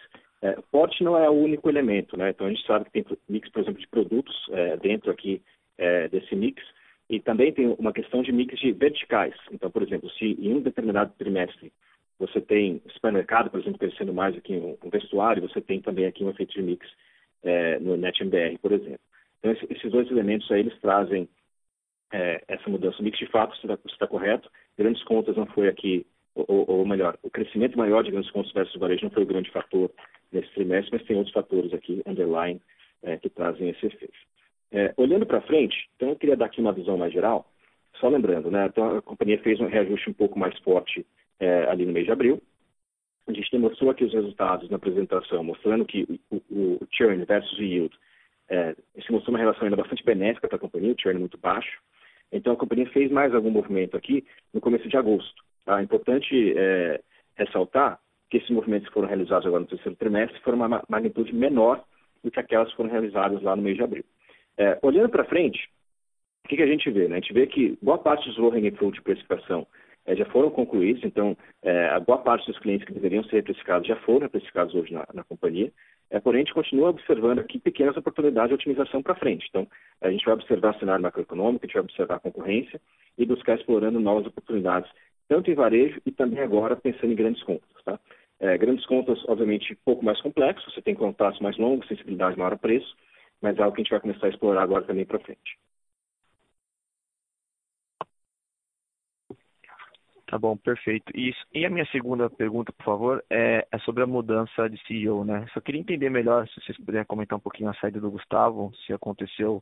É, 0.41 0.59
porte 0.73 1.05
não 1.05 1.19
é 1.19 1.29
o 1.29 1.35
único 1.35 1.69
elemento, 1.69 2.17
né? 2.17 2.31
Então, 2.31 2.47
a 2.47 2.51
gente 2.51 2.67
sabe 2.67 2.87
que 2.87 2.93
tem 2.93 3.05
mix, 3.29 3.51
por 3.51 3.61
exemplo, 3.61 3.79
de 3.79 3.87
produtos 3.87 4.35
é, 4.51 4.79
dentro 4.79 5.11
aqui 5.11 5.43
é, 5.77 6.09
desse 6.09 6.35
mix. 6.35 6.63
E 7.11 7.21
também 7.21 7.53
tem 7.53 7.77
uma 7.79 7.93
questão 7.93 8.23
de 8.23 8.33
mix 8.33 8.59
de 8.59 8.73
verticais. 8.73 9.35
Então, 9.53 9.71
por 9.71 9.83
exemplo, 9.83 10.09
se 10.13 10.25
em 10.25 10.55
um 10.55 10.63
determinado 10.63 11.13
trimestre 11.19 11.71
você 12.21 12.39
tem 12.39 12.83
supermercado, 12.91 13.51
por 13.51 13.59
exemplo, 13.59 13.79
crescendo 13.79 14.13
mais 14.13 14.37
aqui 14.37 14.55
um 14.55 14.91
vestuário, 14.91 15.49
você 15.49 15.59
tem 15.59 15.81
também 15.81 16.05
aqui 16.05 16.23
um 16.23 16.29
efeito 16.29 16.53
de 16.53 16.61
mix 16.61 16.87
é, 17.43 17.79
no 17.79 17.97
NetMBR, 17.97 18.59
por 18.59 18.73
exemplo. 18.73 19.01
Então, 19.39 19.51
esses 19.71 19.91
dois 19.91 20.11
elementos 20.11 20.51
aí, 20.53 20.61
eles 20.61 20.79
trazem 20.81 21.27
é, 22.13 22.45
essa 22.47 22.69
mudança. 22.69 23.01
O 23.01 23.03
mix, 23.03 23.19
de 23.19 23.27
fato, 23.27 23.57
está, 23.57 23.79
está 23.87 24.07
correto. 24.07 24.51
Grandes 24.77 25.03
contas 25.05 25.35
não 25.35 25.47
foi 25.47 25.69
aqui, 25.69 26.07
ou, 26.35 26.71
ou, 26.71 26.87
melhor, 26.87 27.19
o 27.23 27.31
crescimento 27.31 27.79
maior 27.79 28.05
de 28.05 28.11
grandes 28.11 28.31
contas 28.31 28.53
versus 28.53 28.79
varejo 28.79 29.05
não 29.05 29.11
foi 29.11 29.23
o 29.23 29.27
grande 29.27 29.51
fator 29.51 29.91
nesse 30.31 30.51
trimestre, 30.51 30.91
mas 30.93 31.07
tem 31.07 31.17
outros 31.17 31.33
fatores 31.33 31.73
aqui, 31.73 32.03
underline, 32.07 32.61
é, 33.03 33.17
que 33.17 33.31
trazem 33.31 33.71
esse 33.71 33.87
efeito. 33.87 34.19
É, 34.71 34.93
olhando 34.99 35.25
para 35.25 35.41
frente, 35.41 35.89
então 35.97 36.11
eu 36.11 36.17
queria 36.17 36.37
dar 36.37 36.47
aqui 36.47 36.61
uma 36.61 36.73
visão 36.73 36.97
mais 36.97 37.13
geral, 37.13 37.51
só 37.99 38.09
lembrando, 38.09 38.51
né, 38.51 38.67
então 38.67 38.99
a 38.99 39.03
companhia 39.03 39.43
fez 39.43 39.59
um 39.59 39.67
reajuste 39.67 40.09
um 40.09 40.13
pouco 40.13 40.39
mais 40.39 40.57
forte 40.61 41.05
é, 41.41 41.65
ali 41.69 41.87
no 41.87 41.93
mês 41.93 42.07
de 42.07 42.13
abril. 42.13 42.41
A 43.27 43.33
gente 43.33 43.59
mostrou 43.59 43.91
aqui 43.91 44.05
os 44.05 44.13
resultados 44.13 44.69
na 44.71 44.77
apresentação, 44.77 45.43
mostrando 45.43 45.85
que 45.85 46.21
o, 46.31 46.37
o, 46.37 46.75
o 46.75 46.89
churn 46.93 47.25
versus 47.25 47.59
o 47.59 47.63
yield 47.63 47.95
é, 48.49 48.75
se 49.01 49.11
mostrou 49.11 49.35
uma 49.35 49.39
relação 49.39 49.65
ainda 49.65 49.77
bastante 49.77 50.05
benéfica 50.05 50.49
para 50.49 50.57
a 50.57 50.61
companhia, 50.61 50.93
o 50.93 51.01
churn 51.01 51.19
muito 51.19 51.39
baixo. 51.39 51.81
Então, 52.33 52.53
a 52.53 52.57
companhia 52.57 52.89
fez 52.91 53.11
mais 53.11 53.35
algum 53.35 53.51
movimento 53.51 53.97
aqui 53.97 54.25
no 54.53 54.61
começo 54.61 54.89
de 54.89 54.97
agosto. 54.97 55.43
Tá? 55.65 55.81
É 55.81 55.83
importante 55.83 56.55
é, 56.57 57.01
ressaltar 57.37 57.99
que 58.29 58.37
esses 58.37 58.51
movimentos 58.51 58.89
que 58.89 58.95
foram 58.95 59.09
realizados 59.09 59.47
agora 59.47 59.63
no 59.63 59.69
terceiro 59.69 59.97
trimestre 59.97 60.41
foram 60.41 60.59
uma 60.59 60.83
magnitude 60.89 61.35
menor 61.35 61.83
do 62.23 62.31
que 62.31 62.39
aquelas 62.39 62.71
que 62.71 62.77
foram 62.77 62.91
realizadas 62.91 63.43
lá 63.43 63.57
no 63.57 63.63
mês 63.63 63.77
de 63.77 63.83
abril. 63.83 64.05
É, 64.57 64.79
olhando 64.83 65.09
para 65.09 65.25
frente, 65.25 65.69
o 66.45 66.49
que, 66.49 66.57
que, 66.57 66.63
a 66.63 66.67
gente 66.67 66.91
vê? 66.91 67.09
Né? 67.09 67.17
A 67.17 67.21
gente 67.21 67.33
vê 67.33 67.47
que 67.47 67.79
boa 67.83 67.99
parte 67.99 68.29
dos 68.29 68.39
low-hanging 68.39 68.73
fruit 68.73 68.95
de 68.95 69.03
precificação 69.03 69.67
é, 70.11 70.17
já 70.17 70.25
foram 70.27 70.51
concluídos, 70.51 71.05
então 71.05 71.37
é, 71.63 71.89
a 71.91 72.01
boa 72.01 72.19
parte 72.19 72.45
dos 72.47 72.59
clientes 72.59 72.85
que 72.85 72.93
deveriam 72.93 73.23
ser 73.25 73.45
precificados 73.45 73.87
já 73.87 73.95
foram 73.97 74.29
precificados 74.29 74.75
hoje 74.75 74.93
na, 74.93 75.07
na 75.15 75.23
companhia. 75.23 75.73
É, 76.11 76.19
porém, 76.19 76.41
a 76.41 76.45
gente 76.45 76.55
continua 76.55 76.91
observando 76.91 77.39
aqui 77.39 77.61
pequenas 77.61 77.97
oportunidades 77.97 78.49
de 78.49 78.55
otimização 78.55 79.01
para 79.01 79.15
frente. 79.15 79.47
Então, 79.49 79.69
a 80.01 80.11
gente 80.11 80.25
vai 80.25 80.35
observar 80.35 80.75
o 80.75 80.79
cenário 80.81 81.03
macroeconômico, 81.03 81.65
a 81.65 81.67
gente 81.67 81.75
vai 81.75 81.85
observar 81.85 82.17
a 82.17 82.21
concorrência 82.21 82.81
e 83.17 83.25
buscar 83.25 83.55
explorando 83.55 84.01
novas 84.01 84.27
oportunidades, 84.27 84.91
tanto 85.29 85.49
em 85.49 85.55
varejo 85.55 86.01
e 86.05 86.11
também 86.11 86.41
agora 86.41 86.75
pensando 86.75 87.13
em 87.13 87.17
grandes 87.17 87.43
contas. 87.45 87.71
Tá? 87.85 88.01
É, 88.41 88.59
grandes 88.59 88.85
contas, 88.87 89.23
obviamente, 89.29 89.73
um 89.75 89.85
pouco 89.85 90.05
mais 90.05 90.21
complexos, 90.21 90.75
você 90.75 90.83
tem 90.83 90.97
contratos 90.97 91.39
mais 91.39 91.57
longos, 91.57 91.87
sensibilidade 91.87 92.37
maior 92.37 92.55
a 92.55 92.59
preço, 92.59 92.97
mas 93.41 93.57
é 93.57 93.63
algo 93.63 93.77
que 93.77 93.83
a 93.83 93.85
gente 93.85 93.93
vai 93.93 94.01
começar 94.01 94.27
a 94.27 94.31
explorar 94.31 94.63
agora 94.65 94.83
também 94.83 95.05
para 95.05 95.21
frente. 95.21 95.57
Tá 100.31 100.39
bom, 100.39 100.57
perfeito. 100.57 101.11
E, 101.13 101.35
e 101.53 101.67
a 101.67 101.71
minha 101.71 101.85
segunda 101.87 102.31
pergunta, 102.31 102.73
por 102.73 102.85
favor, 102.85 103.25
é, 103.29 103.67
é, 103.69 103.79
sobre 103.81 104.05
a 104.05 104.07
mudança 104.07 104.71
de 104.71 104.81
CEO, 104.87 105.25
né? 105.25 105.45
Só 105.53 105.61
queria 105.61 105.81
entender 105.81 106.09
melhor, 106.09 106.47
se 106.47 106.61
vocês 106.61 106.79
puderem 106.79 107.05
comentar 107.05 107.37
um 107.37 107.41
pouquinho 107.41 107.69
a 107.69 107.75
saída 107.75 108.01
do 108.01 108.13
Gustavo, 108.13 108.71
se 108.87 108.93
aconteceu 108.93 109.61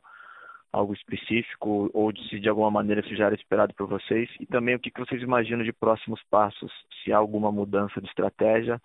algo 0.71 0.93
específico 0.93 1.89
ou 1.91 2.15
se 2.15 2.39
de 2.39 2.47
alguma 2.47 2.69
maneira 2.69 3.01
isso 3.01 3.15
já 3.15 3.25
era 3.25 3.33
esperado 3.33 3.73
por 3.73 3.87
vocês 3.87 4.29
e 4.39 4.45
também 4.45 4.75
o 4.75 4.79
que 4.79 4.91
vocês 4.95 5.19
imaginam 5.23 5.63
de 5.63 5.73
próximos 5.73 6.21
passos, 6.29 6.71
se 7.03 7.11
há 7.11 7.17
alguma 7.17 7.51
mudança 7.51 7.99
de 7.99 8.07
estratégia, 8.07 8.79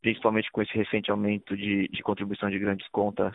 principalmente 0.00 0.50
com 0.50 0.62
esse 0.62 0.72
recente 0.72 1.10
aumento 1.10 1.54
de, 1.54 1.86
de 1.88 2.02
contribuição 2.02 2.48
de 2.48 2.58
grandes 2.58 2.88
contas 2.88 3.34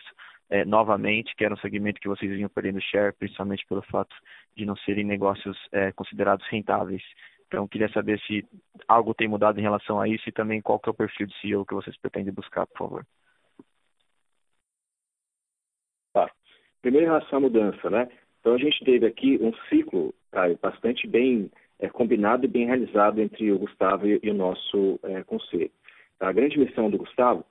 é, 0.50 0.66
novamente, 0.66 1.36
que 1.36 1.46
era 1.46 1.54
um 1.54 1.58
segmento 1.58 2.02
que 2.02 2.10
vocês 2.10 2.32
vinham 2.32 2.50
perdendo 2.50 2.82
share, 2.82 3.14
principalmente 3.14 3.64
pelo 3.68 3.84
fato 3.84 4.16
de 4.58 4.66
não 4.66 4.76
serem 4.78 5.06
negócios 5.06 5.56
é, 5.72 5.92
considerados 5.92 6.48
rentáveis. 6.50 7.04
Então, 7.52 7.68
queria 7.68 7.90
saber 7.90 8.18
se 8.22 8.48
algo 8.88 9.14
tem 9.14 9.28
mudado 9.28 9.60
em 9.60 9.62
relação 9.62 10.00
a 10.00 10.08
isso 10.08 10.24
e 10.30 10.32
também 10.32 10.62
qual 10.62 10.80
que 10.80 10.88
é 10.88 10.92
o 10.92 10.96
perfil 10.96 11.28
de 11.28 11.38
CEO 11.42 11.66
que 11.66 11.74
vocês 11.74 11.98
pretendem 11.98 12.34
buscar, 12.34 12.66
por 12.66 12.78
favor. 12.78 13.06
Tá. 16.14 16.32
Primeiro, 16.82 17.08
em 17.08 17.10
relação 17.10 17.40
à 17.40 17.42
mudança, 17.42 17.90
né? 17.90 18.08
Então, 18.40 18.54
a 18.54 18.58
gente 18.58 18.82
teve 18.86 19.06
aqui 19.06 19.38
um 19.42 19.54
ciclo 19.68 20.14
Caio, 20.32 20.58
bastante 20.62 21.06
bem 21.06 21.52
é, 21.78 21.90
combinado 21.90 22.46
e 22.46 22.48
bem 22.48 22.68
realizado 22.68 23.20
entre 23.20 23.52
o 23.52 23.60
Gustavo 23.60 24.08
e, 24.08 24.18
e 24.24 24.30
o 24.30 24.34
nosso 24.34 24.98
é, 25.04 25.22
conselho. 25.24 25.72
A 26.22 26.32
grande 26.32 26.58
missão 26.58 26.90
do 26.90 27.00
Gustavo 27.00 27.44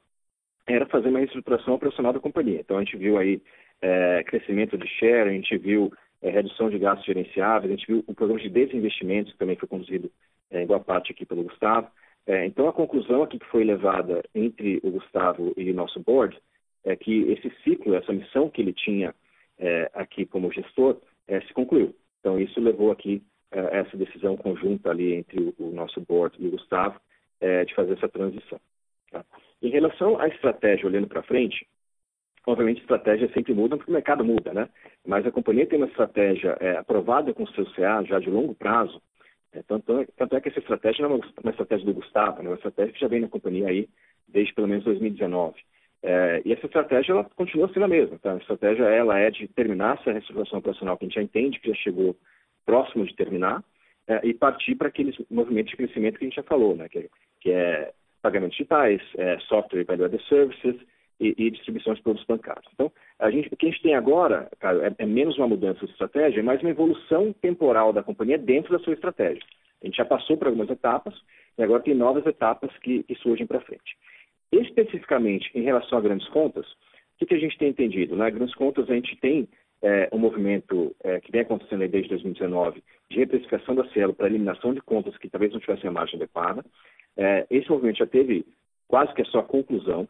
era 0.66 0.87
fazer 0.87 1.11
uma 1.11 1.19
reestruturação 1.19 1.75
operacional 1.75 2.14
da 2.14 2.21
companhia. 2.21 2.61
Então, 2.61 2.78
a 2.78 2.80
gente 2.83 2.97
viu 2.97 3.19
aí 3.19 3.42
é, 3.83 4.25
crescimento 4.25 4.78
de 4.78 4.88
share, 4.88 5.28
a 5.28 5.33
gente 5.33 5.59
viu 5.59 5.92
é, 6.23 6.31
redução 6.31 6.69
de 6.69 6.79
gastos 6.79 7.07
gerenciáveis, 7.07 7.73
a 7.73 7.77
gente 7.77 7.87
viu 7.87 8.05
o 8.07 8.15
programa 8.15 8.41
de 8.41 8.49
desinvestimentos, 8.49 9.33
que 9.33 9.39
também 9.39 9.57
foi 9.57 9.69
conduzido 9.69 10.11
é, 10.50 10.62
em 10.62 10.67
boa 10.67 10.81
parte 10.81 11.12
aqui 11.12 11.25
pelo 11.25 11.45
Gustavo. 11.45 11.89
É, 12.27 12.45
então, 12.47 12.69
a 12.69 12.73
conclusão 12.73 13.23
aqui 13.23 13.39
que 13.39 13.47
foi 13.47 13.65
levada 13.65 14.23
entre 14.35 14.81
o 14.83 14.91
Gustavo 14.91 15.53
e 15.57 15.71
o 15.71 15.75
nosso 15.75 15.99
board 16.00 16.39
é 16.85 16.95
que 16.97 17.23
esse 17.33 17.50
ciclo, 17.62 17.95
essa 17.95 18.12
missão 18.12 18.50
que 18.50 18.61
ele 18.61 18.73
tinha 18.73 19.15
é, 19.59 19.91
aqui 19.95 20.27
como 20.27 20.53
gestor, 20.53 21.00
é, 21.27 21.41
se 21.43 21.53
concluiu. 21.53 21.95
Então, 22.21 22.39
isso 22.39 22.61
levou 22.61 22.91
aqui 22.91 23.23
é, 23.50 23.79
essa 23.81 23.97
decisão 23.97 24.37
conjunta 24.37 24.91
ali 24.91 25.15
entre 25.15 25.41
o, 25.41 25.55
o 25.59 25.71
nosso 25.73 26.00
board 26.00 26.37
e 26.39 26.47
o 26.47 26.50
Gustavo 26.50 27.00
de 27.67 27.75
fazer 27.75 27.95
essa 27.95 28.07
transição. 28.07 28.61
Tá? 29.11 29.25
Em 29.62 29.71
relação 29.71 30.21
à 30.21 30.29
estratégia, 30.29 30.87
olhando 30.87 31.07
para 31.07 31.23
frente, 31.23 31.67
Obviamente, 32.47 32.80
estratégia 32.80 33.30
sempre 33.32 33.52
muda 33.52 33.76
porque 33.76 33.90
o 33.90 33.94
mercado 33.94 34.25
muda, 34.25 34.52
né? 34.52 34.68
Mas 35.06 35.26
a 35.26 35.30
companhia 35.30 35.66
tem 35.66 35.78
uma 35.78 35.88
estratégia 35.88 36.56
é, 36.61 36.76
aprovada 36.78 37.32
com 37.35 37.42
o 37.42 37.49
seu 37.50 37.66
CA 37.73 38.02
já 38.04 38.18
de 38.18 38.30
longo 38.30 38.54
prazo. 38.54 39.00
É, 39.52 39.62
tanto, 39.62 40.06
tanto, 40.16 40.37
é 40.37 40.40
que 40.40 40.49
essa 40.49 40.61
estratégia 40.61 41.02
não 41.06 41.16
é 41.16 41.18
uma, 41.18 41.32
uma 41.42 41.50
estratégia 41.50 41.85
do 41.85 41.94
Gustavo, 41.94 42.38
né? 42.38 42.47
é 42.47 42.49
uma 42.50 42.56
estratégia 42.56 42.92
que 42.92 43.00
já 43.00 43.09
vem 43.09 43.20
na 43.20 43.28
companhia 43.28 43.68
aí 43.68 43.88
desde 44.26 44.54
pelo 44.54 44.68
menos 44.68 44.85
2019. 44.85 45.54
É, 46.02 46.40
e 46.44 46.52
essa 46.52 46.66
estratégia 46.66 47.12
ela 47.12 47.25
continua 47.25 47.70
sendo 47.73 47.85
a 47.85 47.88
mesma. 47.88 48.18
Tá? 48.18 48.32
A 48.32 48.38
estratégia 48.38 48.85
ela 48.85 49.18
é 49.18 49.30
de 49.30 49.47
terminar 49.49 49.99
essa 50.00 50.12
reestruturação 50.12 50.61
operacional 50.61 50.97
que 50.97 51.04
a 51.04 51.09
gente 51.09 51.16
já 51.16 51.23
entende 51.23 51.61
que 51.61 51.68
já 51.68 51.75
chegou 51.75 52.16
próximo 52.64 53.04
de 53.04 53.14
terminar 53.14 53.62
é, 54.06 54.20
e 54.26 54.32
partir 54.32 54.76
para 54.76 54.88
aqueles 54.88 55.16
movimentos 55.30 55.73
de 55.73 55.76
crescimento 55.76 56.18
que 56.18 56.25
a 56.25 56.28
gente 56.28 56.37
já 56.37 56.42
falou, 56.44 56.75
né? 56.75 56.88
que, 56.88 57.11
que 57.40 57.50
é 57.50 57.92
pagamentos 58.23 58.56
digitais, 58.56 59.02
é, 59.18 59.38
software 59.40 59.80
e 59.80 59.85
value 59.85 60.04
added 60.04 60.25
services 60.28 60.76
e, 61.21 61.35
e, 61.37 61.50
distribuição 61.50 61.95
de 61.95 62.03
produtos 62.03 62.27
bancários. 62.27 62.67
Então, 62.73 62.91
a 63.19 63.31
gente, 63.31 63.49
o 63.53 63.57
que 63.57 63.67
a 63.67 63.71
gente 63.71 63.83
tem 63.83 63.95
agora, 63.95 64.49
cara, 64.59 64.89
é, 64.89 65.03
é 65.03 65.07
menos 65.07 65.37
uma 65.37 65.49
mudança 65.49 65.85
de 65.85 65.93
estratégia, 65.93 66.43
mas 66.43 66.61
uma 66.62 66.71
evolução 66.71 67.33
temporal 67.33 67.93
da 67.93 68.03
companhia 68.03 68.39
dentro 68.39 68.73
da 68.73 68.83
sua 68.83 68.95
estratégia. 68.95 69.43
A 69.83 69.87
gente 69.87 69.97
já 69.97 70.05
passou 70.05 70.37
por 70.37 70.47
algumas 70.47 70.71
etapas 70.71 71.15
e 71.57 71.62
agora 71.62 71.83
tem 71.83 71.95
novas 71.95 72.25
etapas 72.27 72.71
que, 72.79 73.03
que 73.03 73.15
surgem 73.17 73.47
para 73.47 73.61
frente. 73.61 73.97
Especificamente 74.53 75.50
em 75.55 75.62
relação 75.62 75.99
a 75.99 76.00
grandes 76.00 76.29
contas, 76.29 76.67
o 76.67 77.19
que, 77.19 77.27
que 77.27 77.35
a 77.35 77.39
gente 77.39 77.59
tem 77.59 77.69
entendido? 77.69 78.17
Nas 78.17 78.33
né? 78.33 78.39
grandes 78.39 78.55
contas, 78.55 78.89
a 78.91 78.95
gente 78.95 79.17
tem 79.17 79.49
é, 79.83 80.09
um 80.12 80.19
movimento 80.19 80.95
é, 81.03 81.21
que 81.21 81.33
vem 81.33 81.43
acontecendo 81.43 81.87
desde 81.89 82.09
2019 82.11 82.83
de 83.11 83.19
reprecificação 83.19 83.75
da 83.75 83.89
Cielo 83.91 84.15
para 84.15 84.27
eliminação 84.27 84.75
de 84.75 84.81
contas 84.81 85.17
que 85.19 85.29
talvez 85.29 85.53
não 85.53 85.61
tivessem 85.61 85.89
a 85.89 85.93
margem 85.93 86.17
adequada. 86.17 86.65
É, 87.17 87.47
esse 87.50 87.71
movimento 87.71 87.99
já 87.99 88.07
teve 88.07 88.45
quase 88.89 89.15
que 89.15 89.23
a 89.23 89.27
sua 89.27 89.43
conclusão. 89.43 90.09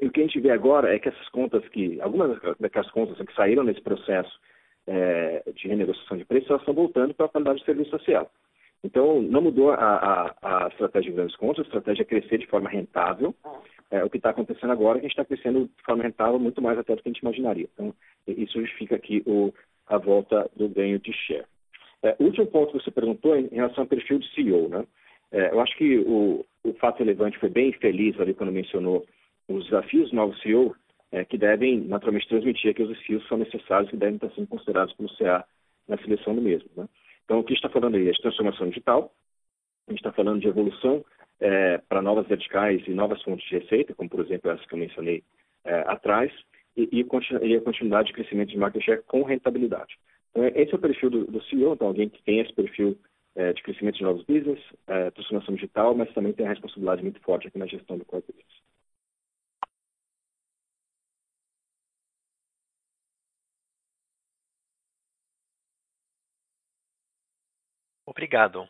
O 0.00 0.10
que 0.10 0.20
a 0.20 0.24
gente 0.24 0.40
vê 0.40 0.50
agora 0.50 0.94
é 0.94 0.98
que 0.98 1.08
essas 1.08 1.28
contas 1.30 1.66
que, 1.68 2.00
algumas 2.00 2.38
daquelas 2.60 2.90
contas 2.90 3.16
que 3.26 3.34
saíram 3.34 3.64
nesse 3.64 3.80
processo 3.80 4.38
é, 4.86 5.42
de 5.54 5.68
renegociação 5.68 6.16
de 6.16 6.24
preços, 6.24 6.50
elas 6.50 6.62
estão 6.62 6.74
voltando 6.74 7.14
para 7.14 7.26
a 7.26 7.28
qualidade 7.28 7.60
de 7.60 7.64
serviço 7.64 7.90
social. 7.90 8.30
Então, 8.84 9.20
não 9.20 9.42
mudou 9.42 9.72
a, 9.72 9.76
a, 9.76 10.64
a 10.64 10.68
estratégia 10.68 11.10
de 11.10 11.16
grandes 11.16 11.36
contas, 11.36 11.64
a 11.64 11.68
estratégia 11.68 12.02
é 12.02 12.04
crescer 12.04 12.38
de 12.38 12.46
forma 12.46 12.68
rentável. 12.68 13.34
É, 13.90 14.04
o 14.04 14.10
que 14.10 14.16
está 14.16 14.30
acontecendo 14.30 14.72
agora 14.72 14.98
é 14.98 15.00
que 15.00 15.06
a 15.06 15.08
gente 15.08 15.18
está 15.18 15.24
crescendo 15.24 15.70
de 15.76 15.82
forma 15.84 16.02
rentável 16.02 16.38
muito 16.38 16.60
mais 16.60 16.78
até 16.78 16.94
do 16.94 17.02
que 17.02 17.08
a 17.08 17.12
gente 17.12 17.22
imaginaria. 17.22 17.68
Então, 17.72 17.94
isso 18.26 18.60
justifica 18.60 18.96
aqui 18.96 19.22
o, 19.26 19.52
a 19.86 19.98
volta 19.98 20.48
do 20.54 20.68
ganho 20.68 20.98
de 20.98 21.12
share. 21.12 21.46
É, 22.02 22.14
o 22.18 22.24
último 22.24 22.46
ponto 22.46 22.72
que 22.72 22.84
você 22.84 22.90
perguntou 22.90 23.34
é 23.34 23.40
em 23.40 23.54
relação 23.54 23.84
ao 23.84 23.88
perfil 23.88 24.18
de 24.18 24.32
CEO. 24.34 24.68
Né? 24.68 24.84
É, 25.32 25.50
eu 25.50 25.60
acho 25.60 25.76
que 25.76 25.98
o, 25.98 26.44
o 26.64 26.72
fato 26.74 26.98
relevante 26.98 27.38
foi 27.38 27.48
bem 27.48 27.72
feliz 27.72 28.18
ali 28.20 28.34
quando 28.34 28.52
mencionou 28.52 29.04
os 29.48 29.64
desafios 29.64 30.10
do 30.10 30.16
novo 30.16 30.36
CEO, 30.38 30.74
é, 31.12 31.24
que 31.24 31.38
devem 31.38 31.80
naturalmente 31.80 32.28
transmitir 32.28 32.74
que 32.74 32.82
os 32.82 32.88
desafios 32.88 33.26
são 33.28 33.38
necessários 33.38 33.92
e 33.92 33.96
devem 33.96 34.16
estar 34.16 34.30
sendo 34.30 34.46
considerados 34.48 34.92
pelo 34.94 35.14
CA 35.16 35.44
na 35.88 35.96
seleção 35.98 36.34
do 36.34 36.42
mesmo. 36.42 36.68
Né? 36.76 36.88
Então, 37.24 37.38
o 37.38 37.44
que 37.44 37.54
está 37.54 37.68
falando 37.68 37.96
aí 37.96 38.08
é 38.08 38.12
de 38.12 38.20
transformação 38.20 38.68
digital, 38.68 39.12
a 39.86 39.92
gente 39.92 40.00
está 40.00 40.12
falando 40.12 40.40
de 40.40 40.48
evolução 40.48 41.04
é, 41.40 41.78
para 41.88 42.02
novas 42.02 42.26
verticais 42.26 42.82
e 42.86 42.90
novas 42.90 43.22
fontes 43.22 43.48
de 43.48 43.58
receita, 43.58 43.94
como 43.94 44.08
por 44.08 44.20
exemplo 44.20 44.50
essa 44.50 44.66
que 44.66 44.74
eu 44.74 44.78
mencionei 44.78 45.22
é, 45.64 45.80
atrás, 45.86 46.32
e, 46.76 46.88
e, 46.92 47.00
a 47.00 47.60
continuidade 47.60 48.08
de 48.08 48.12
crescimento 48.12 48.50
de 48.50 48.58
market 48.58 48.84
share 48.84 49.02
com 49.06 49.22
rentabilidade. 49.22 49.96
Então, 50.30 50.44
esse 50.54 50.72
é 50.72 50.76
o 50.76 50.80
perfil 50.80 51.08
do, 51.08 51.24
do 51.24 51.42
CEO, 51.44 51.72
então 51.72 51.86
alguém 51.86 52.08
que 52.08 52.22
tem 52.22 52.40
esse 52.40 52.52
perfil 52.52 52.98
é, 53.34 53.52
de 53.52 53.62
crescimento 53.62 53.96
de 53.96 54.02
novos 54.02 54.24
business, 54.24 54.60
é, 54.86 55.10
transformação 55.10 55.54
digital, 55.54 55.94
mas 55.94 56.12
também 56.12 56.32
tem 56.32 56.46
a 56.46 56.50
responsabilidade 56.50 57.02
muito 57.02 57.20
forte 57.20 57.48
aqui 57.48 57.58
na 57.58 57.66
gestão 57.66 57.96
do 57.96 58.04
core 58.04 58.24
business. 58.26 58.46
Obrigado. 68.16 68.66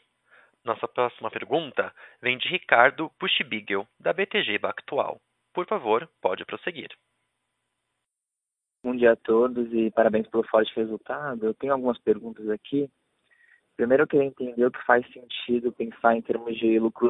Nossa 0.64 0.88
próxima 0.88 1.30
pergunta 1.30 1.94
vem 2.20 2.36
de 2.36 2.48
Ricardo 2.48 3.08
Pushbigel, 3.16 3.86
da 3.96 4.12
BTG 4.12 4.58
Pactual. 4.58 5.20
Por 5.54 5.64
favor, 5.68 6.10
pode 6.20 6.44
prosseguir. 6.44 6.88
Bom 8.82 8.96
dia 8.96 9.12
a 9.12 9.16
todos 9.16 9.72
e 9.72 9.88
parabéns 9.92 10.26
pelo 10.26 10.42
forte 10.48 10.74
resultado. 10.74 11.46
Eu 11.46 11.54
tenho 11.54 11.72
algumas 11.72 11.96
perguntas 11.96 12.50
aqui. 12.50 12.90
Primeiro, 13.76 14.02
eu 14.02 14.08
queria 14.08 14.26
entender 14.26 14.66
o 14.66 14.70
que 14.72 14.84
faz 14.84 15.06
sentido 15.12 15.70
pensar 15.70 16.16
em 16.16 16.22
termos 16.22 16.58
de 16.58 16.80
lucro 16.80 17.08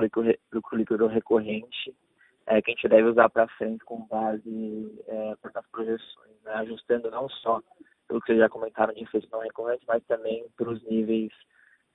líquido 0.74 1.06
recorrente, 1.06 1.96
é, 2.44 2.60
que 2.60 2.70
a 2.70 2.74
gente 2.74 2.86
deve 2.86 3.08
usar 3.08 3.30
para 3.30 3.48
frente 3.48 3.82
com 3.82 4.06
base 4.08 5.02
é, 5.08 5.34
nas 5.54 5.66
projeções, 5.68 6.42
né? 6.44 6.52
ajustando 6.56 7.10
não 7.10 7.30
só 7.30 7.62
pelo 8.06 8.20
que 8.20 8.26
vocês 8.26 8.38
já 8.40 8.48
comentaram 8.50 8.92
de 8.92 9.04
inflação 9.04 9.40
recorrente, 9.40 9.86
mas 9.88 10.04
também 10.04 10.46
para 10.54 10.68
os 10.68 10.82
níveis 10.84 11.32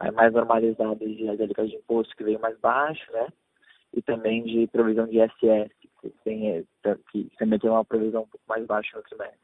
mais 0.09 0.33
normalizadas 0.33 0.97
de 0.99 1.29
alíquotas 1.29 1.69
de 1.69 1.75
imposto 1.75 2.15
que 2.15 2.23
veio 2.23 2.39
mais 2.39 2.57
baixo, 2.59 3.11
né? 3.11 3.27
E 3.93 4.01
também 4.01 4.43
de 4.43 4.67
provisão 4.67 5.05
de 5.05 5.19
ISS, 5.19 5.71
que, 6.01 6.09
tem, 6.23 6.65
que 7.11 7.29
também 7.37 7.59
tem 7.59 7.69
uma 7.69 7.85
provisão 7.85 8.23
um 8.23 8.27
pouco 8.27 8.45
mais 8.47 8.65
baixa 8.65 8.97
no 8.97 9.03
trimestre. 9.03 9.37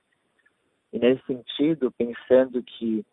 E 0.94 1.00
nesse 1.00 1.24
sentido, 1.26 1.92
pensando 1.92 2.64
que 2.64 3.06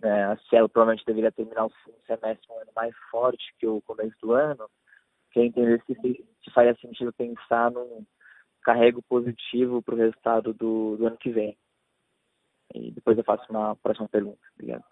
né, 0.00 0.24
a 0.24 0.36
Cielo 0.48 0.68
provavelmente 0.68 1.04
deveria 1.04 1.30
terminar 1.30 1.66
o 1.66 1.72
semestre 2.06 2.50
um 2.50 2.60
ano 2.60 2.70
mais 2.74 2.96
forte 3.10 3.54
que 3.58 3.66
o 3.66 3.82
começo 3.82 4.16
do 4.22 4.32
ano, 4.32 4.68
queria 5.30 5.48
entender 5.48 5.82
se, 5.86 5.94
se 5.94 6.50
faria 6.52 6.74
sentido 6.76 7.12
pensar 7.12 7.70
num 7.70 8.04
carrego 8.62 9.02
positivo 9.02 9.82
para 9.82 9.94
o 9.94 9.98
resultado 9.98 10.52
do, 10.52 10.96
do 10.96 11.06
ano 11.06 11.16
que 11.16 11.30
vem. 11.30 11.56
E 12.74 12.90
depois 12.90 13.18
eu 13.18 13.24
faço 13.24 13.44
uma 13.50 13.76
próxima 13.76 14.08
pergunta. 14.08 14.40
Obrigado. 14.54 14.84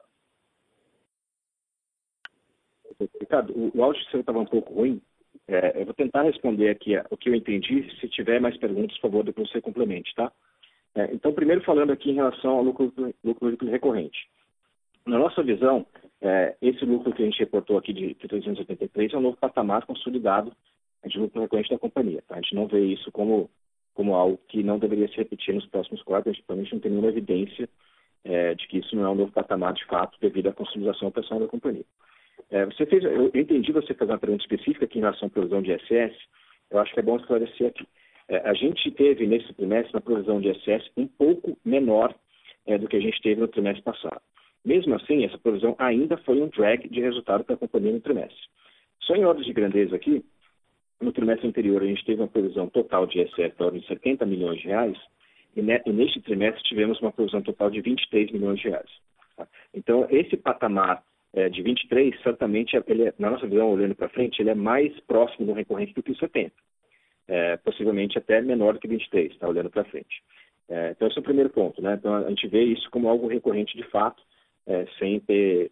Ricardo, 3.21 3.52
o, 3.52 3.71
o 3.75 3.83
áudio 3.83 4.02
seu 4.11 4.21
estava 4.21 4.38
um 4.38 4.47
pouco 4.47 4.75
ruim. 4.75 5.00
É, 5.47 5.81
eu 5.81 5.85
vou 5.85 5.95
tentar 5.95 6.23
responder 6.23 6.69
aqui 6.69 6.97
o 7.11 7.17
que 7.17 7.28
eu 7.28 7.35
entendi. 7.35 7.88
Se 8.00 8.09
tiver 8.09 8.40
mais 8.40 8.57
perguntas, 8.57 8.97
por 8.99 9.11
favor, 9.11 9.25
depois 9.25 9.50
você 9.50 9.61
complemente, 9.61 10.14
tá? 10.14 10.33
É, 10.95 11.12
então, 11.12 11.33
primeiro 11.33 11.62
falando 11.62 11.93
aqui 11.93 12.11
em 12.11 12.14
relação 12.14 12.50
ao 12.50 12.62
lucro, 12.62 12.93
lucro, 13.23 13.50
lucro 13.50 13.69
recorrente. 13.69 14.28
Na 15.07 15.19
nossa 15.19 15.43
visão, 15.43 15.87
é, 16.21 16.57
esse 16.61 16.85
lucro 16.85 17.12
que 17.12 17.23
a 17.23 17.25
gente 17.25 17.38
reportou 17.38 17.78
aqui 17.78 17.93
de, 17.93 18.09
de 18.09 18.28
383 18.28 19.12
é 19.12 19.17
um 19.17 19.23
novo 19.23 19.37
patamar 19.37 19.87
consolidado 19.87 20.52
de 21.07 21.19
lucro 21.19 21.40
recorrente 21.40 21.71
da 21.71 21.78
companhia. 21.78 22.23
Tá? 22.26 22.35
A 22.35 22.40
gente 22.40 22.55
não 22.55 22.67
vê 22.67 22.85
isso 22.85 23.11
como, 23.12 23.49
como 23.95 24.14
algo 24.14 24.38
que 24.49 24.62
não 24.62 24.78
deveria 24.78 25.09
se 25.09 25.17
repetir 25.17 25.55
nos 25.55 25.67
próximos 25.67 26.02
quadros. 26.02 26.38
A 26.49 26.55
gente 26.57 26.73
não 26.73 26.81
tem 26.81 26.90
nenhuma 26.90 27.09
evidência 27.09 27.69
é, 28.25 28.55
de 28.55 28.67
que 28.67 28.78
isso 28.78 28.95
não 28.97 29.07
é 29.07 29.11
um 29.11 29.14
novo 29.14 29.33
patamar 29.33 29.73
de 29.73 29.85
fato 29.87 30.19
devido 30.21 30.49
à 30.49 30.52
consolidação 30.52 31.09
operacional 31.09 31.45
da 31.45 31.50
companhia. 31.50 31.85
É, 32.50 32.64
você 32.64 32.87
fez, 32.87 33.05
eu 33.05 33.31
entendi 33.35 33.73
você 33.73 33.93
fazer 33.95 34.12
uma 34.12 34.19
pergunta 34.19 34.43
específica 34.43 34.85
aqui 34.85 34.99
em 34.99 35.02
relação 35.02 35.28
à 35.28 35.31
provisão 35.31 35.62
de 35.62 35.73
ISS. 35.73 36.17
Eu 36.71 36.78
acho 36.78 36.93
que 36.93 37.00
é 37.00 37.02
bom 37.02 37.17
esclarecer 37.17 37.69
aqui. 37.69 37.87
É, 38.28 38.38
a 38.49 38.55
gente 38.55 38.90
teve 38.90 39.26
nesse 39.26 39.52
trimestre 39.55 39.95
uma 39.95 40.00
provisão 40.00 40.40
de 40.40 40.50
ISS 40.50 40.90
um 40.97 41.07
pouco 41.07 41.59
menor 41.64 42.14
é, 42.67 42.78
do 42.78 42.88
que 42.88 42.97
a 42.97 43.00
gente 43.00 43.21
teve 43.23 43.40
no 43.40 43.49
trimestre 43.49 43.83
passado. 43.83 44.21
Mesmo 44.64 44.95
assim, 44.95 45.25
essa 45.25 45.38
provisão 45.38 45.75
ainda 45.78 46.17
foi 46.19 46.40
um 46.40 46.49
drag 46.49 46.88
de 46.88 47.00
resultado 47.00 47.45
para 47.45 47.55
a 47.55 47.59
companhia 47.59 47.93
no 47.93 48.00
trimestre. 48.00 48.38
Só 49.00 49.14
em 49.14 49.25
ordens 49.25 49.47
de 49.47 49.52
grandeza 49.52 49.97
aqui, 49.97 50.25
no 51.00 51.12
trimestre 51.12 51.47
anterior 51.47 51.83
a 51.83 51.87
gente 51.87 52.05
teve 52.05 52.21
uma 52.21 52.28
provisão 52.28 52.69
total 52.69 53.07
de 53.07 53.25
da 53.25 53.64
ordem 53.64 53.81
de 53.81 53.87
70 53.87 54.26
milhões 54.26 54.61
de 54.61 54.67
reais 54.67 54.99
e, 55.57 55.62
neste 55.62 56.21
trimestre 56.21 56.62
tivemos 56.64 57.00
uma 57.00 57.12
provisão 57.12 57.40
total 57.40 57.71
de 57.71 57.81
23 57.81 58.33
milhões 58.33 58.61
de 58.61 58.69
reais. 58.69 58.90
Tá? 59.37 59.47
Então, 59.73 60.07
esse 60.11 60.37
patamar 60.37 61.02
é, 61.35 61.49
de 61.49 61.62
23, 61.62 62.20
certamente, 62.23 62.76
ele 62.87 63.04
é, 63.04 63.14
na 63.18 63.30
nossa 63.30 63.47
visão, 63.47 63.70
olhando 63.70 63.94
para 63.94 64.08
frente, 64.08 64.40
ele 64.40 64.50
é 64.50 64.54
mais 64.54 64.99
próximo 65.00 65.47
do 65.47 65.52
recorrente 65.52 65.94
do 65.94 66.02
que 66.02 66.12
o 66.12 66.16
70. 66.16 66.52
É, 67.26 67.56
possivelmente 67.58 68.16
até 68.16 68.40
menor 68.40 68.75
do 68.75 68.80
que 68.80 68.88
23, 68.88 69.32
está 69.32 69.47
olhando 69.47 69.68
para 69.68 69.85
frente. 69.85 70.23
É, 70.68 70.90
então, 70.90 71.06
esse 71.06 71.18
é 71.18 71.20
o 71.20 71.25
primeiro 71.25 71.50
ponto. 71.50 71.80
Né? 71.82 71.94
Então, 71.94 72.14
a 72.14 72.28
gente 72.28 72.47
vê 72.49 72.62
isso 72.62 72.90
como 72.90 73.08
algo 73.08 73.26
recorrente 73.26 73.76
de 73.76 73.85
fato, 73.85 74.23
é, 74.66 74.87
sem 74.99 75.20
ter, 75.20 75.70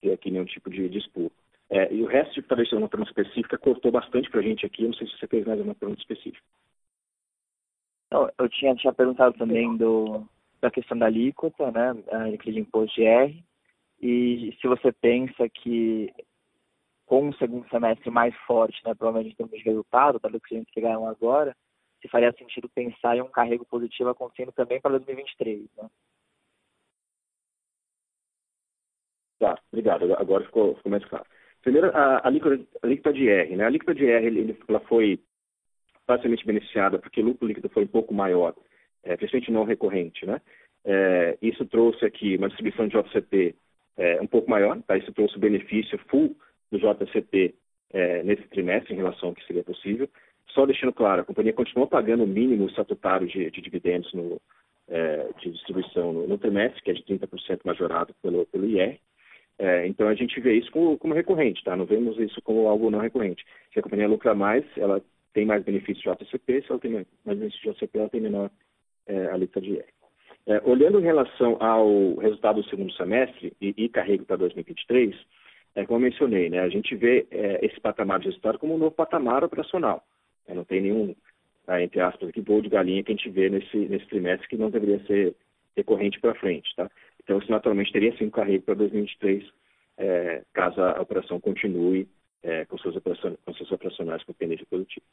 ter, 0.00 0.12
aqui 0.12 0.30
nenhum 0.30 0.44
tipo 0.44 0.68
de 0.68 0.88
disputa. 0.88 1.34
É, 1.70 1.92
e 1.92 2.02
o 2.02 2.06
resto, 2.06 2.42
talvez 2.42 2.68
seja 2.68 2.80
uma 2.80 2.88
pergunta 2.88 3.10
específica, 3.10 3.56
cortou 3.56 3.90
bastante 3.90 4.30
para 4.30 4.40
a 4.40 4.42
gente 4.42 4.66
aqui. 4.66 4.84
Não 4.84 4.92
sei 4.92 5.06
se 5.06 5.18
você 5.18 5.26
fez 5.26 5.46
mais 5.46 5.60
uma 5.60 5.74
pergunta 5.74 6.00
específica. 6.00 6.44
Não, 8.10 8.30
eu 8.38 8.48
tinha, 8.50 8.74
tinha 8.74 8.92
perguntado 8.92 9.38
também 9.38 9.74
do, 9.78 10.26
da 10.60 10.70
questão 10.70 10.98
da 10.98 11.06
alíquota, 11.06 11.70
né, 11.70 11.94
de 12.36 12.60
imposto 12.60 12.94
de 12.94 13.06
R, 13.06 13.42
e 14.02 14.56
se 14.60 14.66
você 14.66 14.90
pensa 14.92 15.48
que 15.48 16.12
com 17.06 17.28
um 17.28 17.32
segundo 17.34 17.68
semestre 17.68 18.10
mais 18.10 18.34
forte, 18.46 18.80
né, 18.84 18.94
provavelmente 18.94 19.34
em 19.34 19.36
termos 19.36 19.56
de 19.56 19.64
resultado, 19.64 20.18
dado 20.18 20.40
que 20.40 20.54
a 20.54 20.58
gente 20.58 20.72
chegaram 20.72 21.06
agora, 21.06 21.54
se 22.00 22.08
faria 22.08 22.32
sentido 22.32 22.68
pensar 22.68 23.16
em 23.16 23.22
um 23.22 23.28
carrego 23.28 23.64
positivo 23.64 24.10
acontecendo 24.10 24.50
também 24.50 24.80
para 24.80 24.98
2023, 24.98 25.68
né? 25.76 25.88
Tá, 29.38 29.58
obrigado. 29.72 30.14
Agora 30.14 30.44
ficou, 30.44 30.76
ficou 30.76 30.90
mais 30.90 31.04
claro. 31.04 31.26
Primeiro, 31.62 31.88
a, 31.96 32.18
a, 32.18 32.26
alíquota, 32.28 32.64
a 32.82 32.86
alíquota 32.86 33.12
de 33.12 33.28
R. 33.28 33.56
Né? 33.56 33.64
A 33.64 33.66
alíquota 33.66 33.94
de 33.94 34.06
R 34.06 34.26
ele, 34.26 34.58
ela 34.68 34.80
foi 34.80 35.20
facilmente 36.06 36.46
beneficiada 36.46 36.98
porque 36.98 37.20
o 37.20 37.24
lucro 37.24 37.46
líquido 37.46 37.68
foi 37.68 37.84
um 37.84 37.88
pouco 37.88 38.14
maior, 38.14 38.54
é, 39.02 39.16
principalmente 39.16 39.50
não 39.50 39.64
recorrente. 39.64 40.24
Né? 40.24 40.40
É, 40.84 41.38
isso 41.42 41.64
trouxe 41.66 42.04
aqui 42.04 42.36
uma 42.36 42.48
distribuição 42.48 42.88
de 42.88 42.96
JCP 42.96 43.54
é, 43.96 44.20
um 44.20 44.26
pouco 44.26 44.50
maior, 44.50 44.80
tá? 44.82 44.96
isso 44.96 45.12
trouxe 45.12 45.36
o 45.36 45.40
benefício 45.40 45.98
full 46.08 46.36
do 46.70 46.78
JCP 46.78 47.54
é, 47.92 48.22
nesse 48.22 48.42
trimestre 48.48 48.94
em 48.94 48.96
relação 48.96 49.30
ao 49.30 49.34
que 49.34 49.46
seria 49.46 49.62
possível. 49.62 50.08
só 50.48 50.66
deixando 50.66 50.92
claro, 50.92 51.22
a 51.22 51.24
companhia 51.24 51.52
continua 51.52 51.86
pagando 51.86 52.24
o 52.24 52.26
mínimo 52.26 52.66
estatutário 52.66 53.26
de, 53.26 53.50
de 53.50 53.60
dividendos 53.60 54.12
no, 54.12 54.40
é, 54.88 55.28
de 55.40 55.50
distribuição 55.50 56.12
no, 56.12 56.26
no, 56.26 56.38
trimestre, 56.38 56.82
que 56.82 56.90
é 56.90 56.94
de 56.94 57.02
30% 57.04 57.60
majorado 57.64 58.14
pelo, 58.22 58.46
pelo 58.46 58.66
IR. 58.66 58.98
É, 59.58 59.86
então 59.86 60.08
a 60.08 60.14
gente 60.14 60.40
vê 60.40 60.54
isso 60.54 60.70
como, 60.72 60.98
como, 60.98 61.14
recorrente, 61.14 61.62
tá? 61.62 61.76
Não 61.76 61.84
vemos 61.84 62.18
isso 62.18 62.40
como 62.42 62.66
algo 62.66 62.90
não 62.90 62.98
recorrente. 62.98 63.44
Se 63.72 63.78
a 63.78 63.82
companhia 63.82 64.08
lucra 64.08 64.34
mais, 64.34 64.64
ela 64.76 65.02
tem 65.32 65.46
mais 65.46 65.62
benefícios 65.62 66.02
de 66.02 66.08
ATCP, 66.08 66.62
se 66.62 66.70
ela 66.70 66.80
tem 66.80 66.90
mais 66.90 67.06
benefícios 67.38 67.62
de 67.62 67.68
ATCP, 67.70 67.98
ela 67.98 68.08
tem 68.08 68.20
menor 68.20 68.50
é, 69.06 69.26
a 69.26 69.36
lista 69.36 69.60
de 69.60 69.72
IR. 69.72 70.01
É, 70.46 70.60
olhando 70.64 70.98
em 70.98 71.04
relação 71.04 71.56
ao 71.60 72.16
resultado 72.16 72.60
do 72.60 72.68
segundo 72.68 72.92
semestre 72.94 73.52
e, 73.60 73.74
e 73.76 73.88
carrego 73.88 74.24
para 74.24 74.36
2023, 74.36 75.14
é, 75.74 75.86
como 75.86 75.98
eu 75.98 76.10
mencionei, 76.10 76.50
né, 76.50 76.60
a 76.60 76.68
gente 76.68 76.94
vê 76.96 77.26
é, 77.30 77.64
esse 77.64 77.80
patamar 77.80 78.18
de 78.18 78.26
resultado 78.26 78.58
como 78.58 78.74
um 78.74 78.78
novo 78.78 78.94
patamar 78.94 79.44
operacional. 79.44 80.04
É, 80.46 80.54
não 80.54 80.64
tem 80.64 80.80
nenhum, 80.80 81.14
tá, 81.64 81.80
entre 81.80 82.00
aspas, 82.00 82.28
aqui, 82.28 82.40
voo 82.40 82.60
de 82.60 82.68
galinha 82.68 83.02
que 83.04 83.12
a 83.12 83.14
gente 83.14 83.30
vê 83.30 83.48
nesse, 83.48 83.76
nesse 83.76 84.06
trimestre 84.06 84.48
que 84.48 84.56
não 84.56 84.70
deveria 84.70 85.04
ser 85.06 85.36
recorrente 85.76 86.20
para 86.20 86.34
frente. 86.34 86.74
Tá? 86.74 86.90
Então, 87.22 87.38
isso 87.38 87.50
naturalmente 87.50 87.92
teria 87.92 88.16
sim 88.18 88.26
um 88.26 88.30
carrego 88.30 88.64
para 88.64 88.74
2023, 88.74 89.48
é, 89.98 90.42
caso 90.52 90.80
a 90.82 91.00
operação 91.00 91.40
continue 91.40 92.08
é, 92.42 92.64
com, 92.64 92.76
seus 92.78 92.96
operacionais, 92.96 93.38
com 93.44 93.54
seus 93.54 93.70
operacionais 93.70 94.24
com 94.24 94.32
pendência 94.32 94.66
produtiva. 94.66 95.06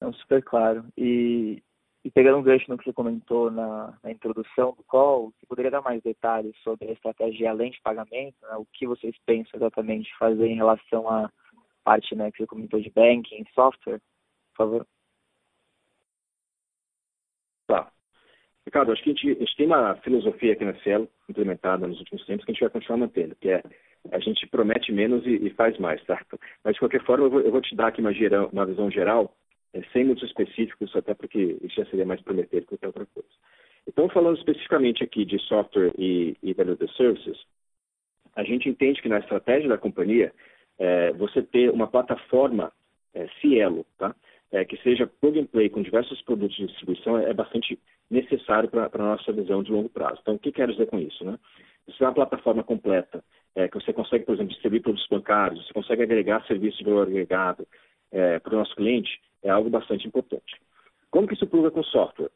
Não, 0.00 0.12
super 0.14 0.42
claro. 0.42 0.84
E 0.96 1.62
e 2.04 2.10
pegando 2.10 2.38
um 2.38 2.42
gancho 2.42 2.64
no 2.68 2.78
que 2.78 2.84
você 2.84 2.92
comentou 2.92 3.50
na, 3.50 3.98
na, 4.02 4.10
introdução 4.10 4.72
do 4.72 4.82
call, 4.84 5.32
você 5.32 5.46
poderia 5.46 5.70
dar 5.70 5.82
mais 5.82 6.02
detalhes 6.02 6.56
sobre 6.62 6.88
a 6.88 6.92
estratégia 6.92 7.50
além 7.50 7.70
de 7.70 7.80
pagamento, 7.82 8.36
né? 8.42 8.56
o 8.56 8.66
que 8.72 8.86
vocês 8.86 9.14
pensam 9.26 9.52
exatamente 9.54 10.10
fazer 10.18 10.46
em 10.46 10.56
relação 10.56 11.08
à 11.08 11.30
parte 11.84 12.14
né, 12.14 12.30
que 12.30 12.38
você 12.38 12.46
comentou 12.46 12.80
de 12.80 12.90
banking, 12.90 13.44
software, 13.54 14.00
por 14.54 14.56
favor? 14.56 14.86
Tá. 17.66 17.92
Ricardo, 18.64 18.92
acho 18.92 19.02
que 19.02 19.10
a 19.10 19.14
gente, 19.14 19.30
a 19.30 19.40
gente, 19.40 19.56
tem 19.56 19.66
uma 19.66 19.96
filosofia 19.96 20.54
aqui 20.54 20.64
na 20.64 20.74
Cielo, 20.80 21.08
implementada 21.28 21.86
nos 21.86 21.98
últimos 21.98 22.24
tempos, 22.24 22.44
que 22.44 22.50
a 22.50 22.54
gente 22.54 22.62
vai 22.62 22.70
continuar 22.70 22.98
mantendo, 22.98 23.36
que 23.36 23.50
é 23.50 23.62
a 24.10 24.18
gente 24.18 24.46
promete 24.46 24.90
menos 24.92 25.26
e, 25.26 25.46
e 25.46 25.50
faz 25.50 25.76
mais, 25.78 26.02
tá? 26.04 26.18
Mas, 26.64 26.74
de 26.74 26.80
qualquer 26.80 27.04
forma, 27.04 27.26
eu 27.26 27.30
vou, 27.30 27.40
eu 27.40 27.50
vou 27.50 27.60
te 27.60 27.76
dar 27.76 27.88
aqui 27.88 28.00
uma, 28.00 28.14
geral, 28.14 28.48
uma 28.50 28.64
visão 28.64 28.90
geral 28.90 29.34
sem 29.92 30.04
muitos 30.04 30.24
específicos, 30.24 30.94
até 30.96 31.14
porque 31.14 31.56
isso 31.62 31.76
já 31.76 31.84
seria 31.86 32.04
mais 32.04 32.20
prometer 32.20 32.66
que 32.66 32.74
outra 32.86 33.06
coisa. 33.06 33.28
Então, 33.86 34.08
falando 34.08 34.38
especificamente 34.38 35.02
aqui 35.02 35.24
de 35.24 35.38
software 35.40 35.92
e, 35.98 36.36
e 36.42 36.52
value 36.52 36.76
services, 36.96 37.38
a 38.34 38.42
gente 38.44 38.68
entende 38.68 39.00
que 39.02 39.08
na 39.08 39.18
estratégia 39.18 39.68
da 39.68 39.78
companhia, 39.78 40.32
é, 40.78 41.12
você 41.12 41.42
ter 41.42 41.70
uma 41.70 41.86
plataforma 41.86 42.72
é, 43.14 43.28
Cielo, 43.40 43.84
tá? 43.98 44.14
É, 44.52 44.64
que 44.64 44.76
seja 44.78 45.06
plug 45.06 45.38
and 45.38 45.46
play 45.46 45.68
com 45.68 45.80
diversos 45.80 46.20
produtos 46.22 46.56
de 46.56 46.66
distribuição 46.66 47.16
é, 47.18 47.32
bastante 47.32 47.78
necessário 48.10 48.68
para 48.68 48.90
a 48.92 48.98
nossa 48.98 49.32
visão 49.32 49.62
de 49.62 49.70
longo 49.70 49.88
prazo. 49.88 50.18
Então, 50.20 50.34
o 50.34 50.38
que 50.38 50.50
quero 50.50 50.72
dizer 50.72 50.86
com 50.86 50.98
isso? 50.98 51.24
Né? 51.24 51.38
Você 51.86 51.98
tem 51.98 52.06
uma 52.06 52.14
plataforma 52.14 52.64
completa, 52.64 53.22
é, 53.54 53.68
que 53.68 53.74
você 53.74 53.92
consegue, 53.92 54.24
por 54.24 54.34
exemplo, 54.34 54.52
distribuir 54.52 54.82
produtos 54.82 55.06
bancários, 55.08 55.64
você 55.64 55.72
consegue 55.72 56.02
agregar 56.02 56.44
serviços 56.46 56.78
de 56.78 56.84
valor 56.84 57.06
agregado 57.06 57.66
é, 58.10 58.40
para 58.40 58.54
o 58.54 58.58
nosso 58.58 58.74
cliente, 58.74 59.20
é 59.42 59.50
algo 59.50 59.70
bastante 59.70 60.06
importante. 60.06 60.60
Como 61.10 61.26
que 61.26 61.34
isso 61.34 61.46
pluga 61.46 61.70
com 61.70 61.82
software? 61.82 62.30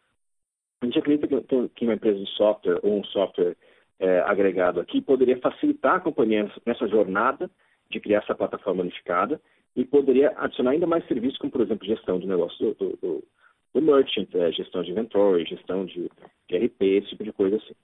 A 0.81 0.87
gente 0.87 0.99
acredita 0.99 1.27
que 1.75 1.85
uma 1.85 1.95
empresa 1.95 2.19
de 2.19 2.29
software 2.31 2.81
ou 2.83 2.99
um 2.99 3.05
software 3.05 3.57
é, 3.99 4.21
agregado 4.21 4.81
aqui 4.81 5.01
poderia 5.01 5.39
facilitar 5.39 5.97
a 5.97 6.01
companhia 6.01 6.51
nessa 6.67 6.87
jornada 6.89 7.51
de 7.91 8.01
criar 8.01 8.19
essa 8.19 8.35
plataforma 8.35 8.83
unificada 8.83 9.41
e 9.77 9.85
poderia 9.85 10.33
adicionar 10.37 10.73
ainda 10.73 10.87
mais 10.87 11.07
serviços, 11.07 11.39
como, 11.39 11.53
por 11.53 11.61
exemplo, 11.61 11.87
gestão 11.87 12.19
de 12.19 12.27
negócio 12.27 12.75
do, 12.75 12.97
do, 13.01 13.25
do 13.73 13.83
merchant, 13.83 14.29
é, 14.35 14.53
gestão 14.53 14.83
de 14.83 14.91
inventory, 14.91 15.45
gestão 15.47 15.85
de, 15.85 16.11
de 16.49 16.57
RP, 16.57 16.83
esse 16.83 17.09
tipo 17.09 17.25
de 17.25 17.33
coisa 17.33 17.57
assim. 17.57 17.75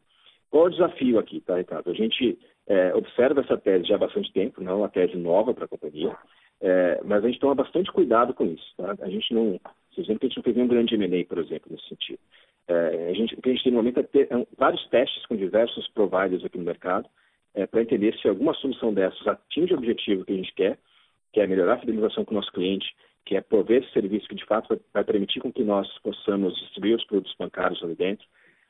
Qual 0.51 0.65
é 0.65 0.69
o 0.69 0.71
desafio 0.71 1.19
aqui, 1.19 1.41
tá, 1.41 1.57
Ricardo? 1.57 1.91
A 1.91 1.95
gente 1.95 2.39
é, 2.67 2.95
observa 2.95 3.41
essa 3.41 3.57
tese 3.57 3.87
já 3.87 3.95
há 3.95 3.99
bastante 3.99 4.33
tempo, 4.33 4.63
não 4.63 4.73
é 4.73 4.75
uma 4.75 4.89
tese 4.89 5.17
nova 5.17 5.55
para 5.55 5.65
a 5.65 5.69
companhia. 5.69 6.17
É, 6.61 7.01
mas 7.05 7.25
a 7.25 7.29
gente 7.29 7.41
toma 7.41 7.55
bastante 7.55 7.91
cuidado 7.91 8.35
com 8.35 8.45
isso. 8.45 8.75
Tá? 8.77 8.95
A 9.01 9.09
gente 9.09 9.33
não, 9.33 9.59
por 9.59 10.01
exemplo, 10.01 10.19
a 10.23 10.27
gente 10.27 10.37
não 10.37 10.45
fez 10.45 10.57
nenhum 10.57 10.69
grande 10.69 10.95
M&A, 10.95 11.25
por 11.25 11.39
exemplo, 11.39 11.71
nesse 11.71 11.89
sentido. 11.89 12.19
É, 12.69 13.09
a 13.11 13.15
gente, 13.15 13.35
o 13.35 13.43
que 13.43 13.49
a 13.49 13.53
gente 13.53 13.65
tem 13.65 13.73
no 13.73 13.79
momento 13.79 14.01
é 14.01 14.03
ter 14.03 14.29
é, 14.31 14.47
vários 14.57 14.87
testes 14.89 15.25
com 15.27 15.37
diversos 15.37 15.89
providers 15.89 16.45
aqui 16.45 16.59
no 16.59 16.65
mercado 16.65 17.09
é, 17.55 17.67
para 17.67 17.83
entender 17.83 18.17
se 18.19 18.29
alguma 18.29 18.55
solução 18.55 18.93
dessas 18.93 19.27
atinge 19.27 19.75
o 19.75 19.79
objetivo 19.79 20.25
que 20.25 20.33
a 20.33 20.37
gente 20.37 20.55
quer, 20.55 20.79
que 21.33 21.41
é 21.41 21.47
melhorar 21.47 21.75
a 21.75 21.79
fidelização 21.79 22.25
com 22.25 22.33
o 22.33 22.37
nosso 22.37 22.53
cliente, 22.53 22.95
que 23.25 23.37
é 23.37 23.41
prover 23.41 23.83
esse 23.83 23.93
serviço 23.93 24.29
que 24.29 24.35
de 24.35 24.45
fato 24.45 24.69
vai, 24.69 24.81
vai 24.93 25.05
permitir 25.05 25.41
com 25.41 25.53
que 25.53 25.65
nós 25.65 25.89
possamos 25.99 26.57
distribuir 26.61 26.97
os 26.97 27.05
produtos 27.05 27.35
bancários 27.39 27.83
ali 27.83 27.95
dentro 27.95 28.27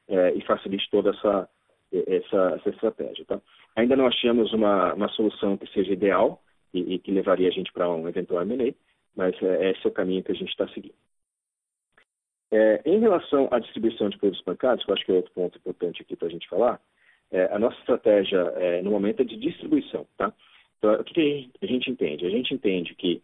é, 0.09 0.33
e 0.35 0.40
facilite 0.42 0.88
toda 0.90 1.11
essa, 1.11 1.48
essa, 1.92 2.55
essa 2.57 2.70
estratégia. 2.70 3.24
Tá? 3.26 3.40
Ainda 3.76 3.96
não 3.96 4.07
achamos 4.07 4.53
uma, 4.53 4.94
uma 4.94 5.09
solução 5.09 5.57
que 5.57 5.70
seja 5.72 5.92
ideal, 5.92 6.42
e, 6.72 6.94
e 6.94 6.98
que 6.98 7.11
levaria 7.11 7.48
a 7.48 7.52
gente 7.52 7.72
para 7.72 7.90
um 7.90 8.09
eventual 8.09 8.42
M&A, 8.42 8.74
mas 9.16 9.35
é, 9.42 9.70
esse 9.70 9.85
é 9.85 9.88
o 9.88 9.92
caminho 9.92 10.22
que 10.22 10.33
a 10.33 10.35
gente 10.35 10.50
está 10.50 10.68
seguindo. 10.68 10.94
É, 12.52 12.83
em 12.85 12.98
relação 12.98 13.48
à 13.52 13.59
distribuição 13.59 14.09
de 14.09 14.18
produtos 14.18 14.44
bancários, 14.44 14.85
que 14.85 14.90
eu 14.90 14.94
acho 14.94 15.04
que 15.04 15.12
é 15.12 15.14
outro 15.14 15.33
ponto 15.33 15.56
importante 15.56 16.02
aqui 16.02 16.16
para 16.16 16.26
a 16.26 16.30
gente 16.30 16.48
falar, 16.48 16.80
é, 17.30 17.44
a 17.52 17.59
nossa 17.59 17.78
estratégia 17.78 18.38
é, 18.56 18.83
no 18.83 18.90
momento 18.90 19.22
é 19.22 19.24
de 19.24 19.37
distribuição. 19.37 20.06
Tá? 20.16 20.33
Então, 20.78 20.94
o 20.94 21.04
que, 21.04 21.14
que 21.14 21.50
a 21.62 21.66
gente 21.66 21.90
entende? 21.90 22.26
A 22.26 22.30
gente 22.30 22.52
entende 22.52 22.94
que 22.94 23.22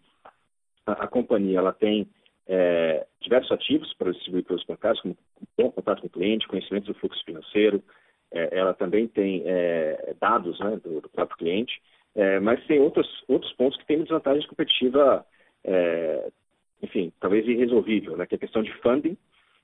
a, 0.86 0.92
a 0.92 1.06
companhia 1.08 1.58
ela 1.58 1.72
tem 1.72 2.08
é, 2.46 3.04
diversos 3.20 3.50
ativos 3.50 3.92
para 3.94 4.12
distribuir 4.12 4.44
produtos 4.44 4.68
bancários, 4.68 5.00
como 5.00 5.16
bom 5.58 5.72
contato 5.72 6.00
com 6.02 6.06
o 6.06 6.10
cliente, 6.10 6.46
conhecimento 6.46 6.86
do 6.86 6.94
fluxo 6.94 7.24
financeiro, 7.24 7.82
é, 8.30 8.58
ela 8.58 8.74
também 8.74 9.08
tem 9.08 9.42
é, 9.44 10.14
dados 10.20 10.58
né, 10.60 10.78
do, 10.82 11.00
do 11.00 11.08
próprio 11.08 11.38
cliente, 11.38 11.80
é, 12.16 12.40
mas 12.40 12.64
tem 12.66 12.80
outros, 12.80 13.06
outros 13.28 13.52
pontos 13.52 13.78
que 13.78 13.86
têm 13.86 14.00
desvantagem 14.00 14.48
competitiva, 14.48 15.24
é, 15.62 16.30
enfim, 16.82 17.12
talvez 17.20 17.46
irresolvível, 17.46 18.16
né? 18.16 18.24
que 18.24 18.34
é 18.34 18.36
a 18.36 18.40
questão 18.40 18.62
de 18.62 18.72
funding, 18.80 19.18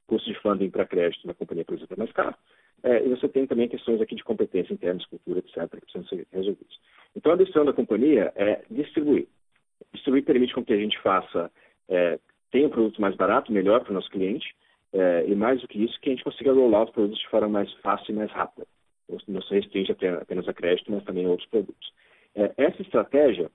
custo 0.07 0.31
de 0.31 0.38
funding 0.41 0.69
para 0.69 0.85
crédito 0.85 1.27
na 1.27 1.33
companhia, 1.33 1.65
por 1.65 1.75
exemplo, 1.75 1.95
é 1.95 1.99
mais 1.99 2.12
caro. 2.12 2.35
É, 2.83 3.03
e 3.03 3.09
você 3.09 3.27
tem 3.27 3.47
também 3.47 3.69
questões 3.69 4.03
aqui 4.03 4.15
de 4.15 4.23
competência 4.23 4.75
interna, 4.75 5.01
cultura, 5.09 5.38
etc., 5.38 5.62
que 5.71 5.81
precisam 5.81 6.05
ser 6.09 6.27
resolvidas. 6.31 6.79
Então, 7.17 7.33
a 7.33 7.37
decisão 7.37 7.65
da 7.65 7.73
companhia 7.73 8.33
é 8.37 8.62
distribuir. 8.71 9.29
Distribuir 9.95 10.25
permite 10.25 10.55
com 10.55 10.65
que 10.65 10.75
a 10.75 10.77
gente 10.77 11.01
faça, 11.01 11.51
é, 11.88 12.19
tenha 12.51 12.67
um 12.67 12.71
produto 12.71 13.01
mais 13.01 13.17
barato, 13.17 13.51
melhor 13.51 13.81
para 13.81 13.93
o 13.93 13.95
nosso 13.95 14.11
cliente, 14.11 14.55
é, 14.93 15.25
e 15.27 15.35
mais 15.35 15.61
do 15.62 15.69
que 15.69 15.83
isso, 15.83 15.99
que 16.01 16.11
a 16.11 16.12
gente 16.12 16.25
consiga 16.25 16.53
rolar 16.53 16.85
os 16.85 16.91
produtos 16.91 17.21
de 17.21 17.29
forma 17.29 17.49
mais 17.49 17.73
fácil 17.75 18.12
e 18.12 18.17
mais 18.17 18.31
rápida. 18.31 18.67
Não 19.27 19.41
se 19.43 19.55
restringe 19.55 19.93
apenas 19.93 20.49
a 20.49 20.53
crédito, 20.53 20.91
mas 20.91 21.05
também 21.05 21.25
a 21.25 21.31
outros 21.31 21.49
produtos. 21.49 21.93
É, 22.35 22.53
essa 22.57 22.83
estratégia, 22.83 23.51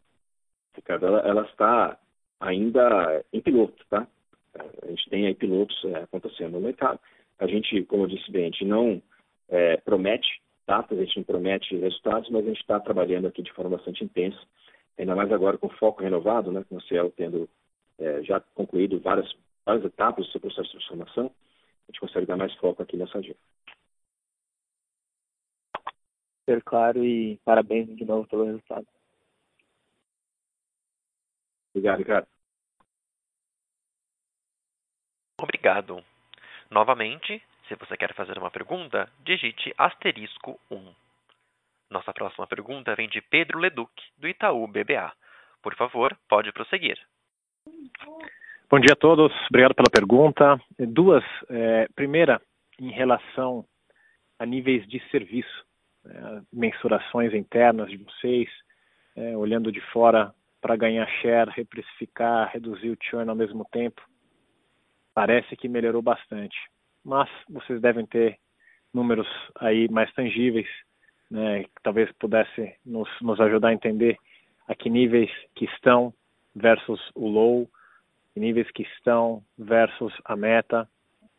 Ricardo, 0.76 1.06
ela, 1.06 1.20
ela, 1.20 1.42
está 1.44 1.98
ainda 2.40 3.24
em 3.34 3.42
piloto, 3.42 3.84
tá? 3.90 4.08
A 4.56 4.88
gente 4.88 5.10
tem 5.10 5.28
aí 5.28 5.36
pilotos 5.36 5.84
é, 5.86 6.04
acontecendo 6.04 6.54
no 6.54 6.62
mercado. 6.62 7.00
A 7.40 7.48
gente, 7.48 7.84
como 7.84 8.04
eu 8.04 8.08
disse 8.08 8.32
bem, 8.32 8.44
a 8.44 8.50
gente 8.50 8.66
não 8.66 9.02
é, 9.50 9.78
promete 9.78 10.42
datas, 10.66 10.98
a 10.98 11.04
gente 11.04 11.18
não 11.18 11.24
promete 11.24 11.76
resultados, 11.78 12.30
mas 12.30 12.44
a 12.44 12.48
gente 12.50 12.62
está 12.62 12.80
trabalhando 12.80 13.28
aqui 13.28 13.42
de 13.42 13.54
forma 13.54 13.78
bastante 13.78 14.04
intensa, 14.04 14.40
ainda 14.98 15.16
mais 15.16 15.32
agora 15.32 15.58
com 15.58 15.70
foco 15.70 16.04
renovado, 16.04 16.52
né, 16.52 16.64
com 16.68 16.76
o 16.76 16.82
Cielo 16.82 17.14
tendo 17.16 17.50
é, 18.00 18.22
já 18.24 18.40
concluído 18.40 19.00
várias, 19.00 19.32
várias 19.66 19.86
etapas 19.86 20.26
do 20.26 20.32
seu 20.32 20.42
processo 20.42 20.68
de 20.68 20.72
transformação, 20.72 21.26
a 21.26 21.92
gente 21.92 22.02
consegue 22.02 22.26
dar 22.26 22.38
mais 22.38 22.54
foco 22.56 22.84
aqui 22.84 22.98
nessa 22.98 23.18
agenda. 23.18 23.38
Super 26.48 26.64
claro 26.64 27.04
e 27.04 27.38
parabéns 27.44 27.94
de 27.94 28.06
novo 28.06 28.26
pelo 28.26 28.46
resultado. 28.46 28.88
Obrigado, 31.76 31.98
Ricardo. 31.98 32.28
Obrigado. 35.42 36.04
Novamente, 36.72 37.44
se 37.68 37.76
você 37.76 37.98
quer 37.98 38.14
fazer 38.16 38.38
uma 38.38 38.50
pergunta, 38.50 39.12
digite 39.20 39.74
asterisco 39.78 40.58
1. 40.72 40.96
Nossa 41.92 42.14
próxima 42.14 42.48
pergunta 42.48 42.96
vem 42.96 43.10
de 43.10 43.22
Pedro 43.22 43.60
Leduc, 43.60 43.92
do 44.18 44.28
Itaú 44.28 44.68
BBA. 44.68 45.14
Por 45.62 45.76
favor, 45.76 46.18
pode 46.30 46.52
prosseguir. 46.54 46.98
Bom 48.70 48.80
dia 48.80 48.94
a 48.94 48.96
todos, 48.96 49.34
obrigado 49.50 49.76
pela 49.76 49.92
pergunta. 49.92 50.60
Duas. 50.80 51.24
É, 51.50 51.88
primeira, 51.94 52.42
em 52.80 52.90
relação 52.90 53.66
a 54.40 54.46
níveis 54.46 54.88
de 54.88 55.00
serviço 55.10 55.68
é, 56.10 56.42
mensurações 56.52 57.34
internas 57.34 57.90
de 57.90 57.98
vocês, 57.98 58.50
é, 59.16 59.36
olhando 59.36 59.72
de 59.72 59.82
fora 59.92 60.34
para 60.62 60.76
ganhar 60.76 61.08
share, 61.22 61.52
reprecificar, 61.52 62.52
reduzir 62.52 62.90
o 62.90 62.98
churn 63.02 63.30
ao 63.30 63.36
mesmo 63.36 63.66
tempo, 63.72 64.02
parece 65.14 65.56
que 65.56 65.68
melhorou 65.68 66.02
bastante. 66.02 66.58
Mas 67.04 67.30
vocês 67.50 67.82
devem 67.82 68.06
ter 68.06 68.38
números 68.94 69.28
aí 69.60 69.88
mais 69.90 70.12
tangíveis, 70.14 70.68
né, 71.30 71.64
que 71.64 71.70
talvez 71.84 72.12
pudesse 72.14 72.76
nos, 72.86 73.10
nos 73.22 73.40
ajudar 73.40 73.70
a 73.70 73.74
entender 73.74 74.18
a 74.68 74.76
que 74.76 74.90
níveis 74.90 75.32
que 75.56 75.66
estão 75.66 76.14
versus 76.56 77.00
o 77.16 77.28
low, 77.28 77.70
que 78.34 78.40
níveis 78.40 78.70
que 78.72 78.84
estão 78.84 79.44
versus 79.58 80.14
a 80.26 80.36
meta, 80.36 80.88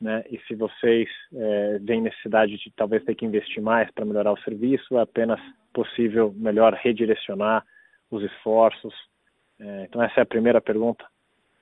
né? 0.01 0.25
E 0.31 0.39
se 0.47 0.55
vocês 0.55 1.09
é, 1.35 1.79
veem 1.81 2.03
necessidade 2.03 2.57
de 2.57 2.71
talvez 2.77 3.05
ter 3.05 3.15
que 3.15 3.27
investir 3.27 3.63
mais 3.63 3.91
para 3.91 4.05
melhorar 4.05 4.33
o 4.33 4.41
serviço, 4.41 4.97
é 4.97 5.03
apenas 5.03 5.41
possível 5.73 6.33
melhor 6.37 6.73
redirecionar 6.75 7.65
os 8.11 8.23
esforços. 8.23 8.95
É, 9.59 9.85
então 9.85 10.03
essa 10.03 10.21
é 10.21 10.23
a 10.23 10.27
primeira 10.27 10.61
pergunta. 10.61 11.05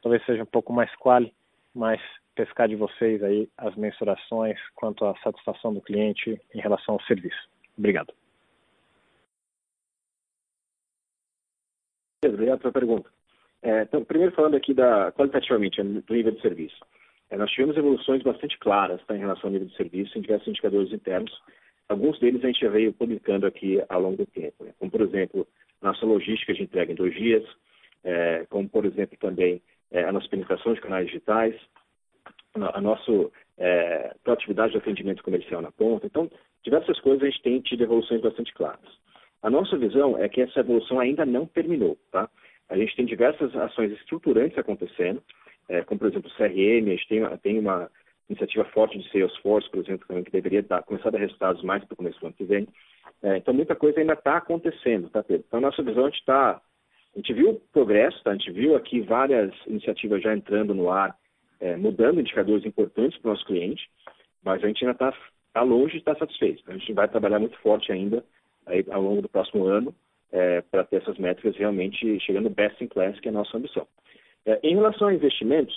Talvez 0.03 0.25
seja 0.25 0.43
um 0.43 0.47
pouco 0.47 0.73
mais 0.73 0.95
quali, 0.97 1.33
mas 1.75 2.01
pescar 2.35 2.69
de 2.69 2.77
vocês 2.77 3.23
aí 3.23 3.49
as 3.57 3.75
mensurações 3.75 4.59
quanto 4.75 5.05
à 5.07 5.17
satisfação 5.19 5.73
do 5.73 5.81
cliente 5.81 6.39
em 6.55 6.61
relação 6.61 6.95
ao 6.95 7.03
serviço. 7.03 7.49
Obrigado. 7.77 8.13
Obrigado 12.25 12.61
pela 12.61 12.73
pergunta. 12.73 13.11
É, 13.63 13.83
então, 13.83 14.05
primeiro 14.05 14.35
falando 14.35 14.57
aqui 14.57 14.75
da 14.75 15.11
qualitativamente 15.13 15.83
do 15.83 16.15
nível 16.15 16.33
de 16.33 16.41
serviço. 16.41 16.77
É, 17.31 17.37
nós 17.37 17.51
tivemos 17.51 17.77
evoluções 17.77 18.23
bastante 18.23 18.59
claras 18.59 19.05
tá, 19.07 19.17
em 19.17 19.21
relação 19.21 19.49
ao 19.49 19.53
nível 19.53 19.69
de 19.69 19.77
serviço 19.77 20.17
em 20.17 20.21
diversos 20.21 20.49
indicadores 20.49 20.93
internos. 20.93 21.33
Alguns 21.89 22.19
deles 22.19 22.43
a 22.43 22.47
gente 22.47 22.61
já 22.61 22.71
veio 22.71 22.93
publicando 22.93 23.47
aqui 23.47 23.83
ao 23.89 24.01
longo 24.01 24.17
do 24.17 24.27
tempo, 24.27 24.65
né? 24.65 24.73
como 24.79 24.91
por 24.91 25.01
exemplo 25.01 25.47
nossa 25.83 26.05
logística 26.07 26.55
de 26.55 26.63
entrega 26.63 26.93
em 26.93 26.97
dois 26.97 27.15
dias, 27.15 27.45
é, 28.03 28.47
como 28.49 28.69
por 28.69 28.85
exemplo 28.85 29.17
também 29.19 29.63
é, 29.91 30.05
a 30.05 30.13
nossa 30.13 30.29
penetração 30.29 30.75
de 30.75 30.81
canais 30.81 31.07
digitais, 31.07 31.55
a 32.55 32.81
nossa 32.81 33.31
é, 33.59 34.15
proatividade 34.25 34.73
de 34.73 34.79
atendimento 34.79 35.23
comercial 35.23 35.61
na 35.61 35.71
ponta. 35.71 36.07
Então, 36.07 36.31
diversas 36.63 36.99
coisas 37.01 37.23
a 37.23 37.27
gente 37.27 37.43
tem 37.43 37.61
tido 37.61 37.83
evoluções 37.83 38.21
bastante 38.21 38.53
claras. 38.55 38.81
A 39.43 39.51
nossa 39.51 39.77
visão 39.77 40.19
é 40.19 40.29
que 40.29 40.41
essa 40.41 40.61
evolução 40.61 40.99
ainda 40.99 41.25
não 41.25 41.47
terminou, 41.47 41.97
tá? 42.11 42.29
A 42.69 42.77
gente 42.77 42.97
tem 42.97 43.07
diversas 43.07 43.55
ações 43.55 43.93
estruturantes 43.93 44.59
acontecendo, 44.59 45.23
é, 45.69 45.83
como 45.83 46.01
CRM, 46.49 46.89
a 46.89 46.91
gente 46.91 47.09
tem, 47.09 47.39
tem 47.39 47.59
uma 47.59 47.91
iniciativa 48.29 48.65
forte 48.67 48.99
de 48.99 49.09
Salesforce, 49.11 49.71
por 49.71 49.81
exemplo, 49.81 50.25
que 50.25 50.31
deveria 50.31 50.63
dar, 50.63 50.83
começar 50.83 51.09
a 51.09 51.13
dar 51.13 51.19
resultados 51.19 51.63
mais 51.63 51.85
para 51.85 51.95
o 51.95 51.97
começo 51.97 52.19
do 52.21 52.27
ano 52.27 52.35
que 52.35 52.45
vem. 52.45 52.67
É, 53.23 53.37
então 53.37 53.55
muita 53.55 53.75
coisa 53.75 54.01
ainda 54.01 54.15
está 54.15 54.37
acontecendo, 54.37 55.09
tá, 55.09 55.23
Pedro? 55.23 55.45
Então 55.47 55.59
a 55.59 55.63
nossa 55.63 55.83
visão 55.83 56.05
a 56.05 56.11
gente 56.11 56.21
está, 56.21 56.61
a 57.15 57.19
gente 57.19 57.33
viu 57.33 57.61
progresso, 57.73 58.23
tá? 58.23 58.31
a 58.31 58.35
gente 58.35 58.51
viu 58.51 58.77
aqui 58.77 59.01
várias 59.01 59.55
iniciativas 59.67 60.23
já 60.23 60.35
entrando 60.35 60.75
no 60.75 60.91
ar, 60.91 61.17
é, 61.61 61.77
mudando 61.77 62.21
indicadores 62.21 62.67
importantes 62.67 63.19
para 63.19 63.29
o 63.29 63.33
nosso 63.33 63.47
cliente, 63.47 63.89
mas 64.45 64.63
a 64.63 64.67
gente 64.67 64.85
ainda 64.85 64.93
está 64.93 65.17
tá 65.53 65.63
longe 65.63 65.93
de 65.93 65.99
estar 65.99 66.17
satisfeito. 66.17 66.63
A 66.67 66.73
gente 66.73 66.93
vai 66.93 67.09
trabalhar 67.09 67.39
muito 67.39 67.57
forte 67.59 67.91
ainda 67.91 68.25
aí, 68.67 68.85
ao 68.91 69.01
longo 69.01 69.23
do 69.23 69.29
próximo 69.29 69.65
ano 69.65 69.95
é, 70.33 70.61
para 70.61 70.85
ter 70.85 70.97
essas 70.97 71.17
métricas 71.19 71.57
realmente 71.57 72.21
chegando 72.21 72.51
best 72.51 72.83
in 72.83 72.89
class, 72.89 73.19
que 73.21 73.29
é 73.29 73.31
a 73.31 73.35
nossa 73.35 73.57
ambição. 73.57 73.87
É, 74.45 74.61
em 74.63 74.75
relação 74.75 75.09
a 75.09 75.15
investimentos, 75.15 75.75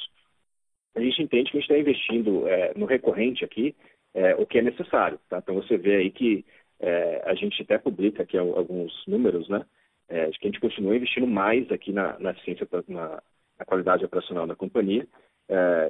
a 0.96 1.00
gente 1.00 1.22
entende 1.22 1.52
que 1.52 1.58
a 1.58 1.62
gente 1.62 1.70
está 1.70 1.78
investindo 1.80 2.48
é, 2.48 2.74
no 2.76 2.86
recorrente 2.86 3.46
aqui 3.46 3.76
é, 4.14 4.36
o 4.36 4.46
que 4.46 4.58
é 4.58 4.62
necessário. 4.62 5.20
Tá? 5.30 5.38
Então 5.38 5.56
você 5.56 5.78
vê 5.78 5.98
aí 5.98 6.12
que 6.12 6.46
é, 6.80 7.24
a 7.26 7.34
gente 7.36 7.62
até 7.62 7.78
publica 7.78 8.24
aqui 8.24 8.38
alguns 8.38 8.92
números, 9.08 9.48
né? 9.50 9.66
É, 10.08 10.28
de 10.28 10.40
que 10.40 10.48
a 10.48 10.50
gente 10.50 10.60
continua 10.60 10.96
investindo 10.96 11.28
mais 11.28 11.72
aqui 11.72 11.92
na, 11.92 12.18
na 12.18 12.34
ciência, 12.36 12.68
na, 12.88 13.22
na, 13.60 13.66
qualidade 13.66 14.04
operacional 14.04 14.48
da 14.48 14.56
companhia, 14.56 15.08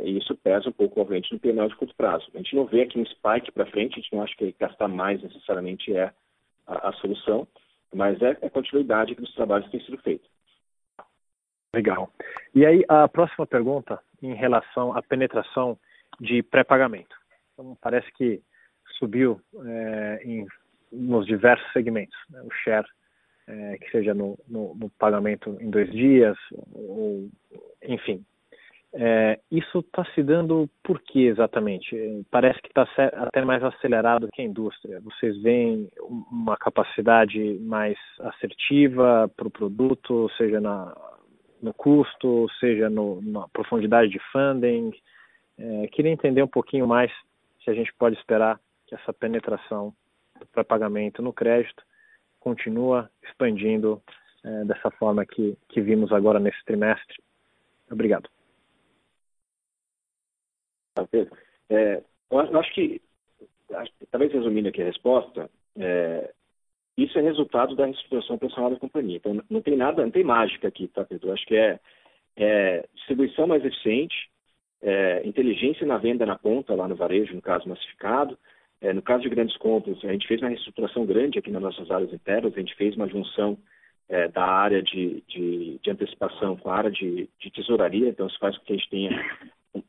e 0.03 0.17
isso 0.17 0.35
pesa 0.35 0.67
um 0.67 0.73
pouco, 0.73 0.99
obviamente, 0.99 1.31
no 1.31 1.39
PNL 1.39 1.69
de 1.69 1.75
curto 1.77 1.95
prazo. 1.95 2.29
A 2.33 2.37
gente 2.37 2.53
não 2.53 2.65
vê 2.65 2.81
aqui 2.81 2.99
um 2.99 3.05
spike 3.05 3.51
para 3.53 3.65
frente, 3.67 3.93
a 3.93 4.01
gente 4.01 4.13
não 4.13 4.21
acha 4.21 4.35
que 4.35 4.53
gastar 4.59 4.89
mais 4.89 5.23
necessariamente 5.23 5.95
é 5.95 6.11
a, 6.67 6.89
a 6.89 6.93
solução, 6.93 7.47
mas 7.93 8.21
é, 8.21 8.37
é 8.41 8.49
continuidade 8.49 9.15
dos 9.15 9.33
trabalhos 9.35 9.67
que 9.67 9.77
têm 9.77 9.85
sido 9.85 9.97
feitos. 9.99 10.29
Legal. 11.73 12.11
E 12.53 12.65
aí, 12.65 12.83
a 12.89 13.07
próxima 13.07 13.45
pergunta 13.47 14.01
em 14.21 14.33
relação 14.33 14.95
à 14.95 15.01
penetração 15.01 15.77
de 16.19 16.43
pré-pagamento. 16.43 17.15
Então, 17.53 17.77
parece 17.81 18.11
que 18.13 18.41
subiu 18.97 19.39
é, 19.65 20.21
em, 20.23 20.45
nos 20.91 21.25
diversos 21.25 21.71
segmentos, 21.71 22.17
né? 22.29 22.41
o 22.41 22.51
share, 22.63 22.87
é, 23.47 23.77
que 23.77 23.89
seja 23.91 24.13
no, 24.13 24.37
no, 24.47 24.75
no, 24.75 24.89
pagamento 24.91 25.57
em 25.59 25.69
dois 25.69 25.91
dias, 25.91 26.37
ou, 26.71 27.29
enfim, 27.83 28.23
é, 28.93 29.39
isso 29.51 29.79
está 29.79 30.03
se 30.13 30.23
dando 30.23 30.69
por 30.83 30.99
que 31.01 31.25
exatamente? 31.25 32.25
Parece 32.31 32.59
que 32.61 32.69
está 32.69 32.87
até 33.17 33.43
mais 33.43 33.63
acelerado 33.63 34.29
que 34.33 34.41
a 34.41 34.45
indústria. 34.45 34.99
Vocês 35.01 35.39
veem 35.41 35.89
uma 36.31 36.57
capacidade 36.57 37.59
mais 37.59 37.97
assertiva 38.19 39.29
para 39.35 39.47
o 39.47 39.51
produto, 39.51 40.29
seja 40.37 40.59
na, 40.59 40.95
no 41.61 41.73
custo, 41.73 42.47
seja 42.59 42.89
no, 42.89 43.21
na 43.21 43.47
profundidade 43.49 44.09
de 44.09 44.19
funding. 44.31 44.91
É, 45.57 45.87
queria 45.87 46.11
entender 46.11 46.41
um 46.43 46.47
pouquinho 46.47 46.87
mais 46.87 47.11
se 47.63 47.69
a 47.69 47.73
gente 47.73 47.93
pode 47.95 48.17
esperar 48.17 48.59
que 48.87 48.95
essa 48.95 49.13
penetração 49.13 49.93
para 50.51 50.63
pagamento 50.63 51.21
no 51.21 51.33
crédito 51.33 51.83
continua 52.39 53.09
expandindo 53.23 54.01
é, 54.43 54.65
dessa 54.65 54.89
forma 54.91 55.25
que, 55.25 55.57
que 55.67 55.81
vimos 55.81 56.11
agora 56.11 56.39
nesse 56.39 56.63
trimestre. 56.65 57.21
Obrigado. 57.91 58.29
Tá, 60.93 61.05
Pedro. 61.05 61.37
É, 61.69 62.01
eu 62.31 62.59
acho 62.59 62.73
que, 62.73 63.01
talvez 64.11 64.31
resumindo 64.31 64.69
aqui 64.69 64.81
a 64.81 64.85
resposta, 64.85 65.49
é, 65.77 66.33
isso 67.03 67.17
é 67.17 67.21
resultado 67.21 67.75
da 67.75 67.85
reestruturação 67.85 68.35
operacional 68.35 68.71
da 68.71 68.79
companhia. 68.79 69.17
Então, 69.17 69.41
não 69.49 69.61
tem 69.61 69.75
nada, 69.75 70.01
não 70.01 70.11
tem 70.11 70.23
mágica 70.23 70.67
aqui, 70.67 70.87
tá, 70.87 71.03
Pedro? 71.03 71.31
Acho 71.31 71.45
que 71.45 71.55
é, 71.55 71.79
é 72.37 72.85
distribuição 72.95 73.47
mais 73.47 73.63
eficiente, 73.63 74.15
é, 74.81 75.21
inteligência 75.25 75.85
na 75.85 75.97
venda 75.97 76.25
na 76.25 76.37
ponta, 76.37 76.73
lá 76.73 76.87
no 76.87 76.95
varejo, 76.95 77.35
no 77.35 77.41
caso 77.41 77.67
massificado. 77.67 78.37
É, 78.81 78.93
no 78.93 79.01
caso 79.01 79.23
de 79.23 79.29
grandes 79.29 79.57
compras, 79.57 79.97
a 80.03 80.11
gente 80.11 80.27
fez 80.27 80.41
uma 80.41 80.49
reestruturação 80.49 81.05
grande 81.05 81.37
aqui 81.37 81.51
nas 81.51 81.61
nossas 81.61 81.91
áreas 81.91 82.13
internas, 82.13 82.53
a 82.53 82.59
gente 82.59 82.75
fez 82.75 82.95
uma 82.95 83.09
junção 83.09 83.57
é, 84.07 84.27
da 84.29 84.43
área 84.43 84.81
de, 84.81 85.21
de, 85.27 85.79
de, 85.83 85.91
antecipação 85.91 86.55
com 86.55 86.69
a 86.69 86.75
área 86.75 86.91
de, 86.91 87.29
de 87.39 87.51
tesouraria, 87.51 88.07
então 88.07 88.25
isso 88.25 88.39
faz 88.39 88.57
com 88.57 88.65
que 88.65 88.73
a 88.73 88.75
gente 88.77 88.89
tenha 88.89 89.39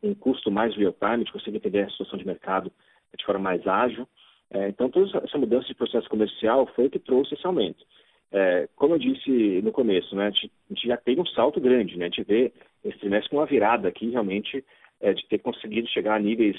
um, 0.03 0.15
custo 0.15 0.51
mais 0.51 0.77
real-time, 0.77 1.25
de 1.25 1.33
conseguir 1.33 1.57
entender 1.57 1.83
a 1.83 1.91
situação 1.91 2.19
de 2.19 2.27
mercado 2.27 2.71
de 3.17 3.25
forma 3.25 3.41
mais 3.41 3.67
ágil. 3.67 4.07
É, 4.53 4.69
então, 4.69 4.91
toda 4.91 5.19
essa 5.25 5.39
mudança 5.39 5.69
de 5.69 5.75
processo 5.75 6.09
comercial 6.09 6.67
foi 6.75 6.87
o 6.87 6.91
que 6.91 6.99
trouxe 6.99 7.35
esse 7.35 7.47
aumento. 7.47 7.85
É, 8.33 8.69
como 8.77 8.95
eu 8.95 8.99
disse 8.99 9.61
no 9.63 9.73
começo, 9.73 10.15
né, 10.15 10.27
a, 10.27 10.31
gente, 10.31 10.51
já 10.87 10.97
tem 10.97 11.19
um 11.19 11.27
salto 11.27 11.61
grande, 11.61 11.97
né, 11.97 12.07
a 12.07 12.09
gente 12.09 12.23
vê 12.23 12.53
esse 12.85 12.99
trimestre 12.99 13.31
com 13.31 13.37
uma 13.37 13.47
virada 13.47 13.89
aqui, 13.89 14.11
realmente, 14.11 14.65
é, 15.01 15.13
de 15.13 15.27
ter 15.27 15.39
conseguido 15.39 15.89
chegar 15.89 16.15
a 16.15 16.19
níveis 16.19 16.57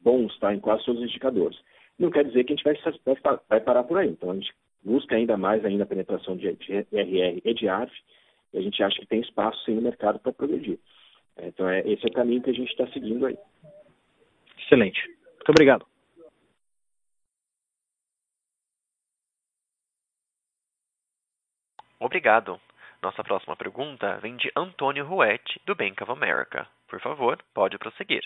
bons 0.00 0.36
tá, 0.38 0.54
em 0.54 0.60
quase 0.60 0.84
todos 0.84 1.00
os 1.00 1.08
indicadores. 1.08 1.58
Não 1.98 2.10
quer 2.10 2.24
dizer 2.24 2.44
que 2.44 2.52
a 2.52 2.56
gente 2.56 2.64
vai, 2.64 2.76
vai, 3.04 3.38
vai 3.48 3.60
parar 3.60 3.84
por 3.84 3.98
aí. 3.98 4.08
Então, 4.08 4.30
a 4.30 4.34
gente 4.34 4.52
busca 4.82 5.14
ainda 5.14 5.36
mais 5.36 5.64
ainda 5.64 5.84
a 5.84 5.86
penetração 5.86 6.36
de, 6.36 6.52
de 6.54 6.72
RR 6.72 7.40
e 7.44 7.54
de 7.54 7.68
ARF, 7.68 7.92
e 8.52 8.58
a 8.58 8.62
gente 8.62 8.82
acha 8.82 8.98
que 9.00 9.06
tem 9.06 9.20
espaço 9.20 9.64
sim 9.64 9.74
no 9.74 9.82
mercado 9.82 10.18
para 10.18 10.32
progredir. 10.32 10.78
É, 11.36 11.48
então, 11.48 11.68
é, 11.68 11.80
esse 11.80 12.04
é 12.04 12.08
o 12.08 12.12
caminho 12.12 12.42
que 12.42 12.50
a 12.50 12.54
gente 12.54 12.70
está 12.70 12.86
seguindo 12.88 13.26
aí. 13.26 13.36
Excelente. 14.58 15.00
Muito 15.06 15.50
obrigado. 15.50 15.91
Obrigado. 22.02 22.60
Nossa 23.00 23.22
próxima 23.22 23.56
pergunta 23.56 24.18
vem 24.18 24.36
de 24.36 24.50
Antônio 24.56 25.04
Ruete, 25.06 25.60
do 25.64 25.74
Bank 25.74 26.02
of 26.02 26.10
America. 26.10 26.66
Por 26.88 27.00
favor, 27.00 27.38
pode 27.54 27.78
prosseguir. 27.78 28.22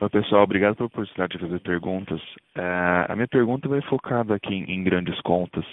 Oi, 0.00 0.10
pessoal. 0.10 0.42
Obrigado 0.42 0.74
pela 0.74 0.88
oportunidade 0.88 1.34
de 1.34 1.38
fazer 1.38 1.60
perguntas. 1.60 2.20
É, 2.56 3.06
a 3.08 3.14
minha 3.14 3.28
pergunta 3.28 3.68
vai 3.68 3.80
focada 3.82 4.34
aqui 4.34 4.52
em, 4.52 4.72
em 4.72 4.82
grandes 4.82 5.20
contas. 5.20 5.64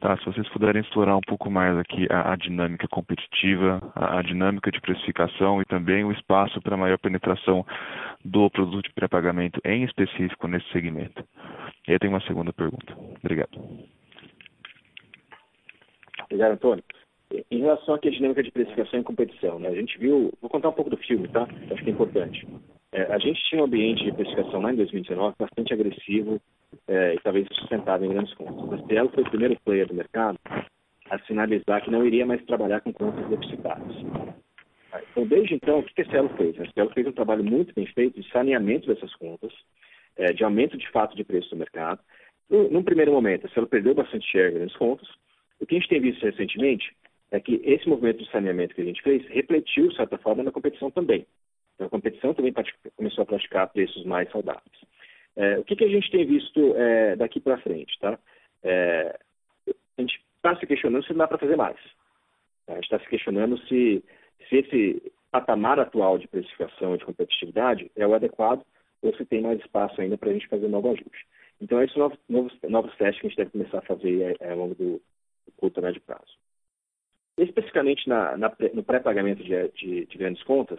Tá, 0.00 0.16
se 0.16 0.24
vocês 0.24 0.48
puderem 0.48 0.80
explorar 0.80 1.16
um 1.16 1.20
pouco 1.20 1.48
mais 1.48 1.76
aqui 1.78 2.08
a, 2.10 2.32
a 2.32 2.36
dinâmica 2.36 2.88
competitiva, 2.88 3.80
a, 3.94 4.18
a, 4.18 4.22
dinâmica 4.22 4.72
de 4.72 4.80
precificação 4.80 5.60
e 5.60 5.64
também 5.64 6.04
o 6.04 6.10
espaço 6.10 6.60
para 6.62 6.76
maior 6.76 6.98
penetração 6.98 7.64
do 8.24 8.50
produto 8.50 8.86
de 8.86 8.94
pré-pagamento, 8.94 9.60
em 9.64 9.84
específico 9.84 10.48
nesse 10.48 10.68
segmento. 10.72 11.22
E 11.86 11.92
aí 11.92 11.98
tem 12.00 12.08
uma 12.08 12.22
segunda 12.22 12.52
pergunta. 12.52 12.96
Obrigado. 13.22 13.99
Obrigado, 16.30 16.52
Antônio. 16.52 16.84
Em 17.50 17.60
relação 17.60 17.94
à 17.94 17.98
dinâmica 17.98 18.42
de 18.42 18.50
precificação 18.50 19.00
e 19.00 19.04
competição, 19.04 19.58
né, 19.58 19.68
a 19.68 19.74
gente 19.74 19.98
viu, 19.98 20.32
vou 20.40 20.50
contar 20.50 20.68
um 20.68 20.72
pouco 20.72 20.90
do 20.90 20.96
filme, 20.96 21.28
tá? 21.28 21.46
Acho 21.70 21.82
que 21.82 21.90
é 21.90 21.92
importante. 21.92 22.46
É, 22.92 23.02
a 23.02 23.18
gente 23.18 23.40
tinha 23.44 23.60
um 23.60 23.64
ambiente 23.64 24.02
de 24.04 24.12
precificação 24.12 24.60
lá 24.60 24.72
em 24.72 24.76
2019 24.76 25.36
bastante 25.38 25.72
agressivo 25.72 26.40
é, 26.88 27.14
e 27.14 27.20
talvez 27.20 27.46
sustentável 27.52 28.08
em 28.08 28.14
grandes 28.14 28.34
contas. 28.34 28.80
A 28.80 28.86
Cielo 28.86 29.10
foi 29.10 29.22
o 29.22 29.30
primeiro 29.30 29.56
player 29.64 29.86
do 29.86 29.94
mercado 29.94 30.38
a 31.08 31.18
sinalizar 31.20 31.82
que 31.82 31.90
não 31.90 32.04
iria 32.04 32.26
mais 32.26 32.44
trabalhar 32.46 32.80
com 32.80 32.92
contas 32.92 33.28
deficitárias. 33.28 33.96
Então, 35.12 35.26
desde 35.26 35.54
então, 35.54 35.80
o 35.80 35.82
que 35.84 36.02
a 36.02 36.10
Cielo 36.10 36.30
fez? 36.36 36.58
A 36.60 36.66
Cielo 36.72 36.90
fez 36.90 37.06
um 37.06 37.12
trabalho 37.12 37.44
muito 37.44 37.72
bem 37.74 37.86
feito 37.86 38.20
de 38.20 38.28
saneamento 38.30 38.88
dessas 38.88 39.14
contas, 39.16 39.52
é, 40.16 40.32
de 40.32 40.42
aumento 40.42 40.76
de 40.76 40.88
fato 40.90 41.16
de 41.16 41.22
preço 41.22 41.50
do 41.50 41.56
mercado. 41.56 42.00
No, 42.48 42.68
num 42.68 42.82
primeiro 42.82 43.12
momento, 43.12 43.46
a 43.46 43.50
Cielo 43.50 43.68
perdeu 43.68 43.94
bastante 43.94 44.26
share 44.30 44.50
em 44.50 44.54
grandes 44.54 44.76
contas. 44.76 45.08
O 45.60 45.66
que 45.66 45.76
a 45.76 45.78
gente 45.78 45.88
tem 45.88 46.00
visto 46.00 46.22
recentemente 46.22 46.94
é 47.30 47.38
que 47.38 47.60
esse 47.64 47.88
movimento 47.88 48.22
de 48.24 48.30
saneamento 48.30 48.74
que 48.74 48.80
a 48.80 48.84
gente 48.84 49.02
fez 49.02 49.24
refletiu, 49.28 49.88
de 49.88 49.96
certa 49.96 50.18
forma, 50.18 50.42
na 50.42 50.50
competição 50.50 50.90
também. 50.90 51.26
Então, 51.74 51.86
a 51.86 51.90
competição 51.90 52.34
também 52.34 52.52
começou 52.96 53.22
a 53.22 53.26
praticar 53.26 53.68
preços 53.68 54.04
mais 54.04 54.30
saudáveis. 54.30 54.64
É, 55.36 55.58
o 55.58 55.64
que, 55.64 55.76
que, 55.76 55.84
a 55.84 55.88
gente 55.88 56.10
tem 56.10 56.26
visto 56.26 56.74
é, 56.76 57.16
daqui 57.16 57.40
para 57.40 57.60
frente? 57.60 57.96
Tá? 58.00 58.18
É, 58.62 59.18
a 59.96 60.00
gente 60.00 60.20
está 60.36 60.56
se 60.56 60.66
questionando 60.66 61.04
se 61.04 61.14
dá 61.14 61.28
para 61.28 61.38
fazer 61.38 61.56
mais. 61.56 61.78
A 62.66 62.74
gente 62.74 62.84
está 62.84 62.98
se 62.98 63.08
questionando 63.08 63.58
se, 63.66 64.04
se 64.48 64.56
esse 64.56 65.12
patamar 65.30 65.78
atual 65.78 66.18
de 66.18 66.28
precificação 66.28 66.94
e 66.94 66.98
de 66.98 67.04
competitividade 67.04 67.90
é 67.96 68.06
o 68.06 68.14
adequado 68.14 68.64
ou 69.02 69.14
se 69.14 69.24
tem 69.24 69.40
mais 69.40 69.60
espaço 69.60 70.00
ainda 70.00 70.18
para 70.18 70.30
a 70.30 70.32
gente 70.32 70.48
fazer 70.48 70.66
um 70.66 70.70
novo 70.70 70.90
ajuste. 70.90 71.26
Então, 71.60 71.82
esses 71.82 71.96
novos, 71.96 72.18
novos, 72.28 72.52
novos 72.68 72.94
testes 72.96 73.20
que 73.20 73.26
a 73.26 73.30
gente 73.30 73.38
deve 73.38 73.50
começar 73.50 73.78
a 73.78 73.82
fazer 73.82 74.22
é, 74.22 74.36
é 74.40 74.50
ao 74.52 74.58
longo 74.58 74.74
do 74.74 75.00
curto 75.56 75.80
e 75.80 75.82
médio 75.82 76.00
prazo. 76.02 76.38
Especificamente 77.38 78.08
na, 78.08 78.36
na, 78.36 78.52
no 78.74 78.82
pré-pagamento 78.82 79.42
de, 79.42 79.68
de, 79.68 80.06
de, 80.06 80.18
grandes 80.18 80.42
contas, 80.42 80.78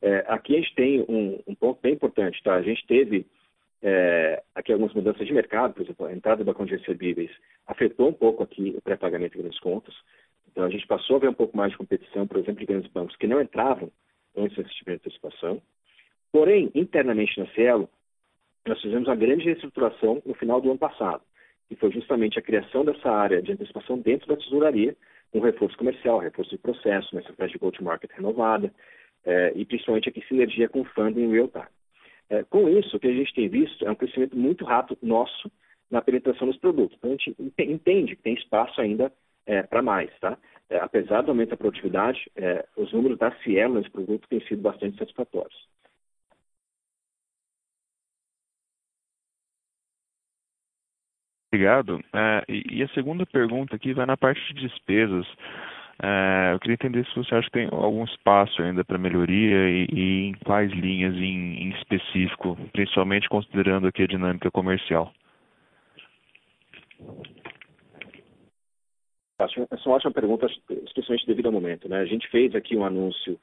é, 0.00 0.24
aqui 0.28 0.54
a 0.54 0.60
gente 0.60 0.74
tem 0.74 1.00
um, 1.02 1.40
um, 1.46 1.54
ponto 1.54 1.80
bem 1.82 1.92
importante. 1.92 2.42
Tá? 2.42 2.54
A 2.54 2.62
gente 2.62 2.86
teve 2.86 3.26
é, 3.82 4.42
aqui 4.54 4.72
algumas 4.72 4.94
mudanças 4.94 5.26
de 5.26 5.32
mercado, 5.32 5.74
por 5.74 5.82
exemplo, 5.82 6.06
a 6.06 6.12
entrada 6.12 6.44
da 6.44 6.54
conta 6.54 6.70
de 6.70 6.80
recebíveis 6.80 7.30
afetou 7.66 8.08
um 8.08 8.12
pouco 8.12 8.42
aqui 8.42 8.74
o 8.76 8.80
pré-pagamento 8.80 9.32
de 9.32 9.38
grandes 9.38 9.60
contas. 9.60 9.94
Então, 10.50 10.64
a 10.64 10.70
gente 10.70 10.86
passou 10.86 11.16
a 11.16 11.18
ver 11.20 11.28
um 11.28 11.34
pouco 11.34 11.56
mais 11.56 11.70
de 11.70 11.78
competição, 11.78 12.26
por 12.26 12.38
exemplo, 12.38 12.60
de 12.60 12.66
grandes 12.66 12.90
bancos 12.90 13.16
que 13.16 13.26
não 13.26 13.40
entravam 13.40 13.90
antes 14.36 14.56
desse 14.56 14.74
tipo 14.74 14.90
de 14.90 14.96
antecipação. 14.96 15.62
Porém, 16.32 16.70
internamente 16.74 17.38
na 17.38 17.46
Cielo, 17.48 17.88
nós 18.66 18.80
fizemos 18.80 19.08
uma 19.08 19.16
grande 19.16 19.44
reestruturação 19.44 20.22
no 20.24 20.34
final 20.34 20.60
do 20.60 20.70
ano 20.70 20.78
passado, 20.78 21.22
que 21.70 21.76
foi 21.76 21.92
justamente 21.92 22.36
a 22.36 22.42
criação 22.42 22.84
dessa 22.84 23.08
área 23.08 23.40
de 23.40 23.52
antecipação 23.52 23.96
dentro 23.96 24.26
da 24.26 24.36
tesouraria, 24.36 24.96
um 25.32 25.38
reforço 25.38 25.78
comercial, 25.78 26.18
reforço 26.18 26.50
de 26.50 26.58
processo, 26.58 27.14
uma 27.14 27.20
estratégia 27.20 27.52
de 27.52 27.58
go-to-market 27.60 28.10
renovada, 28.10 28.74
eh, 29.24 29.52
e 29.54 29.64
principalmente 29.64 30.08
aqui 30.08 30.20
sinergia 30.26 30.68
com 30.68 30.80
o 30.80 30.84
funding 30.84 31.22
em 31.22 31.30
real 31.30 31.46
time. 31.46 31.64
Eh, 32.28 32.44
com 32.50 32.68
isso, 32.68 32.96
o 32.96 32.98
que 32.98 33.06
a 33.06 33.12
gente 33.12 33.32
tem 33.32 33.48
visto 33.48 33.86
é 33.86 33.90
um 33.90 33.94
crescimento 33.94 34.36
muito 34.36 34.64
rápido 34.64 34.98
nosso 35.00 35.48
na 35.88 36.02
penetração 36.02 36.48
dos 36.48 36.56
produtos. 36.56 36.98
Então, 36.98 37.10
a 37.10 37.12
gente 37.12 37.36
entende 37.60 38.16
que 38.16 38.22
tem 38.22 38.34
espaço 38.34 38.80
ainda 38.80 39.12
eh, 39.46 39.62
para 39.62 39.80
mais, 39.80 40.10
tá? 40.18 40.36
apesar 40.80 41.22
do 41.22 41.30
aumento 41.32 41.50
da 41.50 41.56
produtividade, 41.56 42.30
os 42.76 42.92
números 42.92 43.18
da 43.18 43.32
Cielo 43.42 43.74
nesse 43.74 43.90
produto 43.90 44.28
têm 44.28 44.40
sido 44.42 44.62
bastante 44.62 44.96
satisfatórios. 44.98 45.66
Obrigado. 51.52 52.00
É, 52.12 52.44
e 52.48 52.80
a 52.82 52.88
segunda 52.88 53.26
pergunta 53.26 53.74
aqui 53.74 53.92
vai 53.92 54.06
na 54.06 54.16
parte 54.16 54.40
de 54.54 54.68
despesas. 54.68 55.26
É, 56.02 56.54
eu 56.54 56.60
queria 56.60 56.74
entender 56.74 57.04
se 57.06 57.14
você 57.16 57.34
acha 57.34 57.46
que 57.46 57.58
tem 57.58 57.68
algum 57.72 58.04
espaço 58.04 58.62
ainda 58.62 58.84
para 58.84 58.96
melhoria 58.96 59.68
e, 59.68 60.28
em 60.28 60.34
quais 60.44 60.70
linhas 60.70 61.14
em, 61.14 61.70
específico, 61.70 62.56
principalmente 62.72 63.28
considerando 63.28 63.88
aqui 63.88 64.04
a 64.04 64.06
dinâmica 64.06 64.50
comercial. 64.50 65.12
Essa 69.38 69.60
é 69.60 69.66
uma 69.86 69.96
ótima 69.96 70.12
pergunta, 70.12 70.46
especialmente 70.86 71.26
devido 71.26 71.46
ao 71.46 71.52
momento. 71.52 71.88
Né? 71.88 71.98
A 71.98 72.06
gente 72.06 72.28
fez 72.28 72.54
aqui 72.54 72.76
um 72.76 72.84
anúncio, 72.84 73.38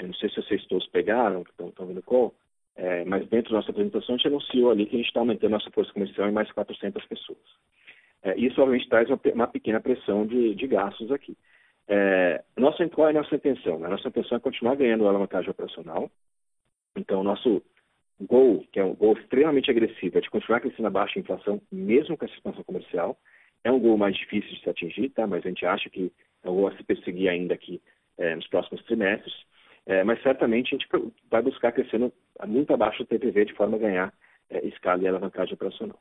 não 0.00 0.14
sei 0.14 0.28
se 0.28 0.36
vocês 0.36 0.64
todos 0.66 0.86
pegaram, 0.88 1.42
que 1.42 1.50
estão 1.50 1.86
vendo 1.86 2.02
qual, 2.02 2.34
é, 2.76 3.04
mas 3.04 3.26
dentro 3.28 3.50
da 3.50 3.58
nossa 3.58 3.70
apresentação, 3.70 4.14
a 4.14 4.18
gente 4.18 4.28
anunciou 4.28 4.70
ali 4.70 4.86
que 4.86 4.96
a 4.96 4.98
gente 4.98 5.08
está 5.08 5.20
aumentando 5.20 5.50
nossa 5.50 5.70
força 5.70 5.92
comercial 5.92 6.28
em 6.28 6.32
mais 6.32 6.50
400 6.52 7.04
pessoas. 7.06 7.38
É, 8.22 8.36
isso, 8.36 8.60
obviamente, 8.60 8.88
traz 8.88 9.08
uma, 9.08 9.18
uma 9.34 9.46
pequena 9.46 9.80
pressão 9.80 10.26
de, 10.26 10.54
de 10.54 10.66
gastos 10.66 11.10
aqui. 11.10 11.36
É, 11.88 12.42
nossa, 12.56 12.86
qual 12.88 13.08
é 13.08 13.10
a 13.10 13.14
nossa 13.14 13.34
intenção? 13.34 13.82
A 13.84 13.88
nossa 13.88 14.08
intenção 14.08 14.36
é 14.36 14.40
continuar 14.40 14.74
ganhando 14.74 15.06
alavancagem 15.06 15.50
operacional. 15.50 16.10
Então, 16.96 17.20
o 17.20 17.24
nosso 17.24 17.62
goal, 18.20 18.64
que 18.72 18.80
é 18.80 18.84
um 18.84 18.94
goal 18.94 19.16
extremamente 19.16 19.70
agressivo, 19.70 20.18
é 20.18 20.20
de 20.20 20.30
continuar 20.30 20.60
crescendo 20.60 20.88
abaixo 20.88 21.14
da 21.14 21.20
inflação, 21.20 21.60
mesmo 21.70 22.16
com 22.16 22.24
essa 22.24 22.34
expansão 22.34 22.64
comercial. 22.64 23.16
É 23.64 23.70
um 23.70 23.78
goal 23.78 23.96
mais 23.96 24.16
difícil 24.16 24.50
de 24.50 24.60
se 24.60 24.70
atingir, 24.70 25.10
tá? 25.10 25.26
mas 25.26 25.44
a 25.44 25.48
gente 25.48 25.64
acha 25.64 25.88
que 25.88 26.12
é 26.42 26.50
um 26.50 26.54
goal 26.54 26.68
a 26.68 26.76
se 26.76 26.82
perseguir 26.82 27.28
ainda 27.28 27.54
aqui 27.54 27.80
é, 28.18 28.34
nos 28.34 28.46
próximos 28.48 28.82
trimestres. 28.84 29.34
É, 29.86 30.02
mas 30.02 30.20
certamente 30.22 30.74
a 30.74 30.78
gente 30.78 31.14
vai 31.30 31.40
buscar 31.42 31.72
crescendo 31.72 32.12
muito 32.46 32.74
abaixo 32.74 33.04
do 33.04 33.06
TPV 33.06 33.44
de 33.44 33.54
forma 33.54 33.76
a 33.76 33.80
ganhar 33.80 34.14
é, 34.50 34.66
escala 34.66 35.02
e 35.02 35.08
alavancagem 35.08 35.54
operacional. 35.54 35.98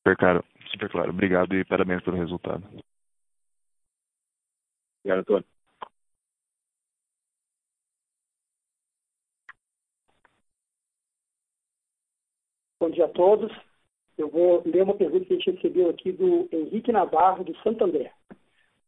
Super 0.00 0.16
claro, 0.16 0.44
super 0.72 0.90
claro. 0.90 1.10
Obrigado 1.10 1.54
e 1.54 1.64
parabéns 1.64 2.02
pelo 2.02 2.16
resultado. 2.16 2.64
Obrigado, 5.04 5.20
Antônio. 5.20 5.46
Bom 12.80 12.90
dia 12.90 13.04
a 13.04 13.08
todos. 13.08 13.52
Eu 14.18 14.28
vou 14.28 14.62
ler 14.66 14.82
uma 14.82 14.96
pergunta 14.96 15.24
que 15.24 15.34
a 15.34 15.36
gente 15.36 15.52
recebeu 15.52 15.90
aqui 15.90 16.10
do 16.10 16.48
Henrique 16.52 16.90
Navarro, 16.90 17.44
do 17.44 17.56
Santander. 17.58 18.12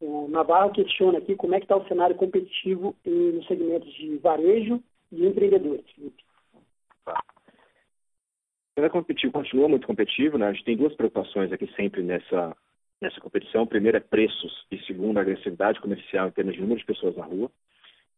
O 0.01 0.29
Navarro 0.29 0.73
questiona 0.73 1.19
aqui 1.19 1.35
como 1.37 1.55
é 1.55 1.59
que 1.59 1.65
está 1.65 1.77
o 1.77 1.87
cenário 1.87 2.17
competitivo 2.17 2.95
nos 3.05 3.47
segmentos 3.47 3.93
de 3.95 4.17
varejo 4.19 4.83
e 5.11 5.27
empreendedores. 5.27 5.85
Tá. 7.05 7.23
O 8.71 8.75
cenário 8.75 8.93
competitivo 8.93 9.33
continua 9.33 9.69
muito 9.69 9.87
competitivo, 9.87 10.37
né? 10.37 10.49
A 10.49 10.53
gente 10.53 10.65
tem 10.65 10.77
duas 10.77 10.95
preocupações 10.95 11.53
aqui 11.53 11.71
sempre 11.75 12.03
nessa, 12.03 12.57
nessa 13.01 13.21
competição. 13.21 13.67
Primeiro 13.67 13.97
é 13.97 14.01
preços 14.01 14.67
e 14.71 14.79
segundo, 14.81 15.19
agressividade 15.19 15.81
comercial 15.81 16.29
em 16.29 16.33
termos 16.33 16.55
de 16.55 16.61
número 16.61 16.81
de 16.81 16.87
pessoas 16.87 17.17
na 17.17 17.25
rua. 17.25 17.51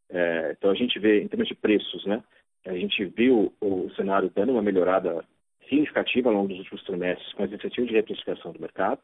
É, 0.09 0.55
então 0.57 0.71
a 0.71 0.75
gente 0.75 0.99
vê, 0.99 1.23
em 1.23 1.29
termos 1.29 1.49
de 1.49 1.55
preços, 1.55 2.05
né? 2.07 2.23
A 2.65 2.75
gente 2.75 3.05
viu 3.05 3.53
o 3.61 3.91
cenário 3.91 4.31
dando 4.35 4.53
uma 4.53 4.63
melhorada 4.63 5.25
significativa 5.69 6.29
ao 6.29 6.35
longo 6.35 6.49
dos 6.49 6.59
últimos 6.59 6.83
trimestres 6.85 7.33
com 7.35 7.45
as 7.45 7.51
iniciativas 7.51 7.89
de 7.89 7.97
reprecificação 7.97 8.53
do 8.53 8.61
mercado. 8.61 9.01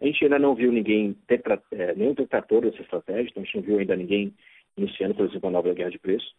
A 0.00 0.06
gente 0.06 0.24
ainda 0.24 0.38
não 0.38 0.54
viu 0.54 0.70
ninguém, 0.70 1.14
tetra, 1.26 1.60
é, 1.72 1.94
nenhum 1.94 2.14
detrator 2.14 2.62
dessa 2.62 2.80
estratégia, 2.82 3.30
então 3.30 3.42
a 3.42 3.46
gente 3.46 3.56
não 3.56 3.62
viu 3.62 3.78
ainda 3.78 3.96
ninguém 3.96 4.34
iniciando, 4.76 5.14
por 5.14 5.26
exemplo, 5.26 5.48
a 5.48 5.52
nova 5.52 5.74
guerra 5.74 5.90
de 5.90 5.98
preço. 5.98 6.34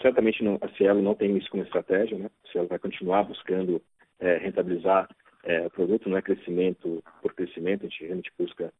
Certamente 0.00 0.42
não, 0.42 0.58
a 0.60 0.68
Cielo 0.70 1.02
não 1.02 1.14
tem 1.14 1.36
isso 1.36 1.50
como 1.50 1.62
estratégia, 1.62 2.18
né? 2.18 2.30
A 2.44 2.52
Cielo 2.52 2.66
vai 2.66 2.78
continuar 2.78 3.24
buscando 3.24 3.80
é, 4.18 4.38
rentabilizar 4.38 5.08
é, 5.44 5.66
o 5.66 5.70
produto, 5.70 6.08
não 6.08 6.16
é 6.16 6.22
crescimento 6.22 7.02
por 7.22 7.34
crescimento, 7.34 7.84
a 7.84 7.88
gente 7.88 8.04
realmente 8.04 8.32
busca 8.38 8.72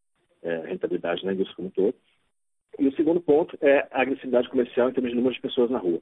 é, 0.43 0.57
rentabilidade 0.67 1.25
na 1.25 1.33
indústria 1.33 1.57
como 1.57 1.69
um 1.69 1.71
todo. 1.71 1.95
E 2.79 2.89
o 2.89 2.97
segundo 2.97 3.21
ponto 3.21 3.57
é 3.61 3.87
a 3.91 4.03
agressividade 4.03 4.49
comercial 4.49 4.89
em 4.89 4.93
termos 4.93 5.11
de 5.11 5.17
número 5.17 5.35
de 5.35 5.41
pessoas 5.41 5.71
na 5.71 5.79
rua. 5.79 6.01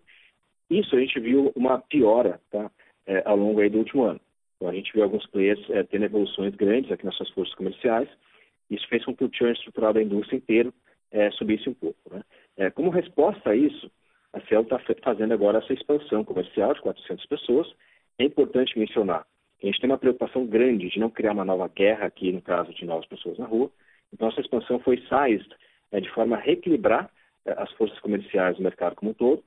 Isso 0.70 0.96
a 0.96 1.00
gente 1.00 1.18
viu 1.20 1.52
uma 1.54 1.78
piora 1.78 2.40
tá? 2.50 2.70
É, 3.06 3.22
ao 3.26 3.36
longo 3.36 3.60
aí 3.60 3.68
do 3.68 3.78
último 3.78 4.04
ano. 4.04 4.20
Então, 4.62 4.70
a 4.70 4.74
gente 4.76 4.92
viu 4.92 5.02
alguns 5.02 5.26
players 5.26 5.58
é, 5.70 5.82
tendo 5.82 6.04
evoluções 6.04 6.54
grandes 6.54 6.92
aqui 6.92 7.04
nas 7.04 7.16
suas 7.16 7.28
forças 7.30 7.52
comerciais. 7.56 8.08
Isso 8.70 8.86
fez 8.86 9.04
com 9.04 9.12
que 9.12 9.24
o 9.24 9.30
churn 9.34 9.52
estrutural 9.54 9.92
da 9.92 10.00
indústria 10.00 10.36
inteira 10.36 10.72
é, 11.10 11.32
subisse 11.32 11.68
um 11.68 11.74
pouco. 11.74 11.98
Né? 12.08 12.22
É, 12.56 12.70
como 12.70 12.88
resposta 12.88 13.50
a 13.50 13.56
isso, 13.56 13.90
a 14.32 14.40
Cielo 14.42 14.62
está 14.62 14.78
fazendo 15.02 15.34
agora 15.34 15.58
essa 15.58 15.72
expansão 15.72 16.24
comercial 16.24 16.74
de 16.74 16.80
400 16.80 17.26
pessoas. 17.26 17.74
É 18.20 18.24
importante 18.24 18.78
mencionar 18.78 19.26
que 19.58 19.66
a 19.66 19.70
gente 19.72 19.80
tem 19.80 19.90
uma 19.90 19.98
preocupação 19.98 20.46
grande 20.46 20.88
de 20.90 21.00
não 21.00 21.10
criar 21.10 21.32
uma 21.32 21.44
nova 21.44 21.66
guerra 21.66 22.06
aqui, 22.06 22.30
no 22.30 22.40
caso 22.40 22.72
de 22.72 22.84
novas 22.84 23.06
pessoas 23.06 23.36
na 23.38 23.46
rua. 23.46 23.68
Então, 24.12 24.28
essa 24.28 24.40
expansão 24.40 24.78
foi 24.78 25.02
sized 25.08 25.52
é, 25.90 26.00
de 26.00 26.08
forma 26.10 26.36
a 26.36 26.40
reequilibrar 26.40 27.10
as 27.44 27.72
forças 27.72 27.98
comerciais 27.98 28.58
do 28.58 28.62
mercado 28.62 28.94
como 28.94 29.10
um 29.10 29.14
todo, 29.14 29.42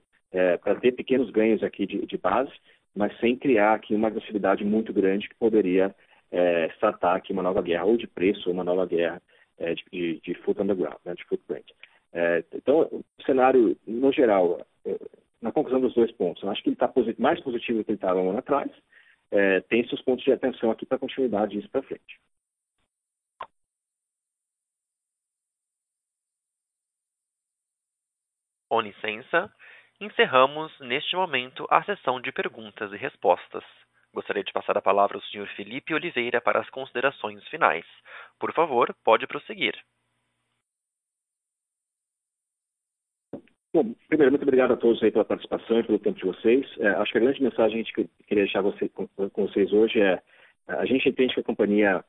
para 0.61 0.75
ter 0.81 0.91
pequenos 0.91 1.29
ganhos 1.29 1.63
aqui 1.63 1.87
de, 1.87 2.05
de 2.05 2.17
base 2.17 2.51
mas 2.95 3.17
sem 3.19 3.35
criar 3.35 3.73
aqui 3.73 3.93
uma 3.93 4.07
agressividade 4.07 4.63
muito 4.63 4.93
grande 4.93 5.27
que 5.27 5.35
poderia 5.35 5.93
é, 6.31 6.67
startar 6.75 7.15
aqui 7.17 7.33
uma 7.33 7.43
nova 7.43 7.61
guerra, 7.61 7.85
ou 7.85 7.97
de 7.97 8.07
preço, 8.07 8.47
ou 8.47 8.53
uma 8.53 8.63
nova 8.63 8.85
guerra 8.85 9.21
é, 9.57 9.73
de, 9.73 9.83
de, 9.91 10.21
de 10.21 10.33
foot 10.41 10.61
underground, 10.61 10.97
né, 11.03 11.13
de 11.13 11.23
footprint. 11.25 11.65
É, 12.13 12.43
então, 12.53 12.81
o 12.91 13.03
cenário, 13.25 13.77
no 13.85 14.11
geral, 14.11 14.65
é, 14.85 14.97
na 15.41 15.51
conclusão 15.51 15.81
dos 15.81 15.93
dois 15.93 16.11
pontos, 16.13 16.41
eu 16.41 16.49
acho 16.49 16.63
que 16.63 16.69
ele 16.69 16.75
está 16.75 16.87
posit 16.87 17.19
mais 17.21 17.39
positivo 17.41 17.79
do 17.79 17.83
que 17.85 17.91
ele 17.91 17.97
estava 17.97 18.21
um 18.21 18.29
ano 18.29 18.39
atrás, 18.39 18.71
é, 19.31 19.61
tem 19.61 19.85
seus 19.87 20.01
pontos 20.01 20.23
de 20.23 20.31
atenção 20.31 20.71
aqui 20.71 20.85
para 20.85 20.97
continuidade 20.97 21.53
disso 21.53 21.69
para 21.69 21.83
frente. 21.83 22.19
Com 28.69 28.81
licença, 28.81 29.51
Encerramos, 29.99 30.77
neste 30.79 31.15
momento, 31.15 31.65
a 31.69 31.81
sessão 31.83 32.19
de 32.19 32.31
perguntas 32.31 32.91
e 32.91 32.97
respostas. 32.97 33.63
Gostaria 34.13 34.43
de 34.43 34.51
passar 34.51 34.77
a 34.77 34.81
palavra 34.81 35.17
ao 35.17 35.23
Sr. 35.23 35.47
Felipe 35.55 35.93
Oliveira 35.93 36.41
para 36.41 36.59
as 36.59 36.69
considerações 36.69 37.45
finais. 37.47 37.85
Por 38.39 38.53
favor, 38.53 38.93
pode 39.03 39.25
prosseguir. 39.25 39.73
Bom, 43.73 43.93
primeiro, 44.07 44.31
muito 44.31 44.43
obrigado 44.43 44.71
a 44.71 44.77
todos 44.77 45.01
aí 45.03 45.11
pela 45.11 45.25
participação 45.25 45.79
e 45.79 45.83
pelo 45.83 45.99
tempo 45.99 46.17
de 46.17 46.25
vocês. 46.25 46.65
É, 46.79 46.89
acho 46.89 47.11
que 47.11 47.17
a 47.17 47.21
grande 47.21 47.43
mensagem 47.43 47.83
que 47.83 48.01
gente 48.01 48.09
queria 48.25 48.43
deixar 48.43 48.61
você, 48.61 48.87
com, 48.89 49.07
com 49.07 49.47
vocês 49.47 49.71
hoje 49.73 50.01
é 50.01 50.21
a 50.67 50.85
gente 50.85 51.07
entende 51.07 51.33
que 51.33 51.41
a 51.41 51.43
companhia 51.43 52.03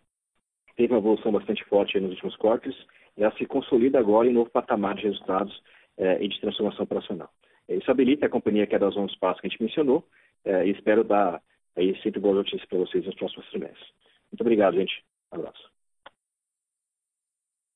teve 0.76 0.92
uma 0.92 0.98
evolução 0.98 1.32
bastante 1.32 1.64
forte 1.64 1.98
nos 2.00 2.12
últimos 2.12 2.36
quartos, 2.36 2.74
ela 3.16 3.34
se 3.36 3.46
consolida 3.46 3.98
agora 3.98 4.28
em 4.28 4.32
novo 4.32 4.50
patamar 4.50 4.94
de 4.94 5.02
resultados 5.02 5.62
eh, 5.98 6.18
e 6.22 6.28
de 6.28 6.40
transformação 6.40 6.84
operacional. 6.84 7.30
Isso 7.68 7.90
habilita 7.90 8.26
a 8.26 8.30
companhia 8.30 8.66
que 8.66 8.74
é 8.74 8.78
das 8.78 8.96
11 8.96 9.16
passos 9.18 9.40
que 9.40 9.46
a 9.46 9.50
gente 9.50 9.62
mencionou 9.62 10.06
eh, 10.44 10.66
e 10.66 10.70
espero 10.70 11.02
dar 11.02 11.42
aí 11.76 12.00
sempre 12.02 12.20
boas 12.20 12.36
notícias 12.36 12.64
para 12.66 12.78
vocês 12.78 13.04
nos 13.04 13.14
próximos 13.14 13.48
trimestres. 13.50 13.88
Muito 14.30 14.40
obrigado, 14.40 14.76
gente. 14.76 15.04
Um 15.32 15.36
abraço. 15.36 15.70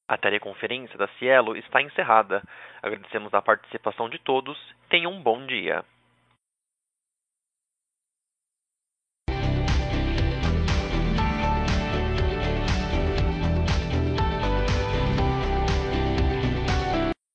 A 0.08 0.18
teleconferência 0.18 0.98
da 0.98 1.06
Cielo 1.18 1.56
está 1.56 1.80
encerrada. 1.80 2.42
Agradecemos 2.82 3.32
a 3.32 3.42
participação 3.42 4.08
de 4.08 4.18
todos. 4.18 4.58
Tenham 4.88 5.12
um 5.12 5.22
bom 5.22 5.46
dia. 5.46 5.84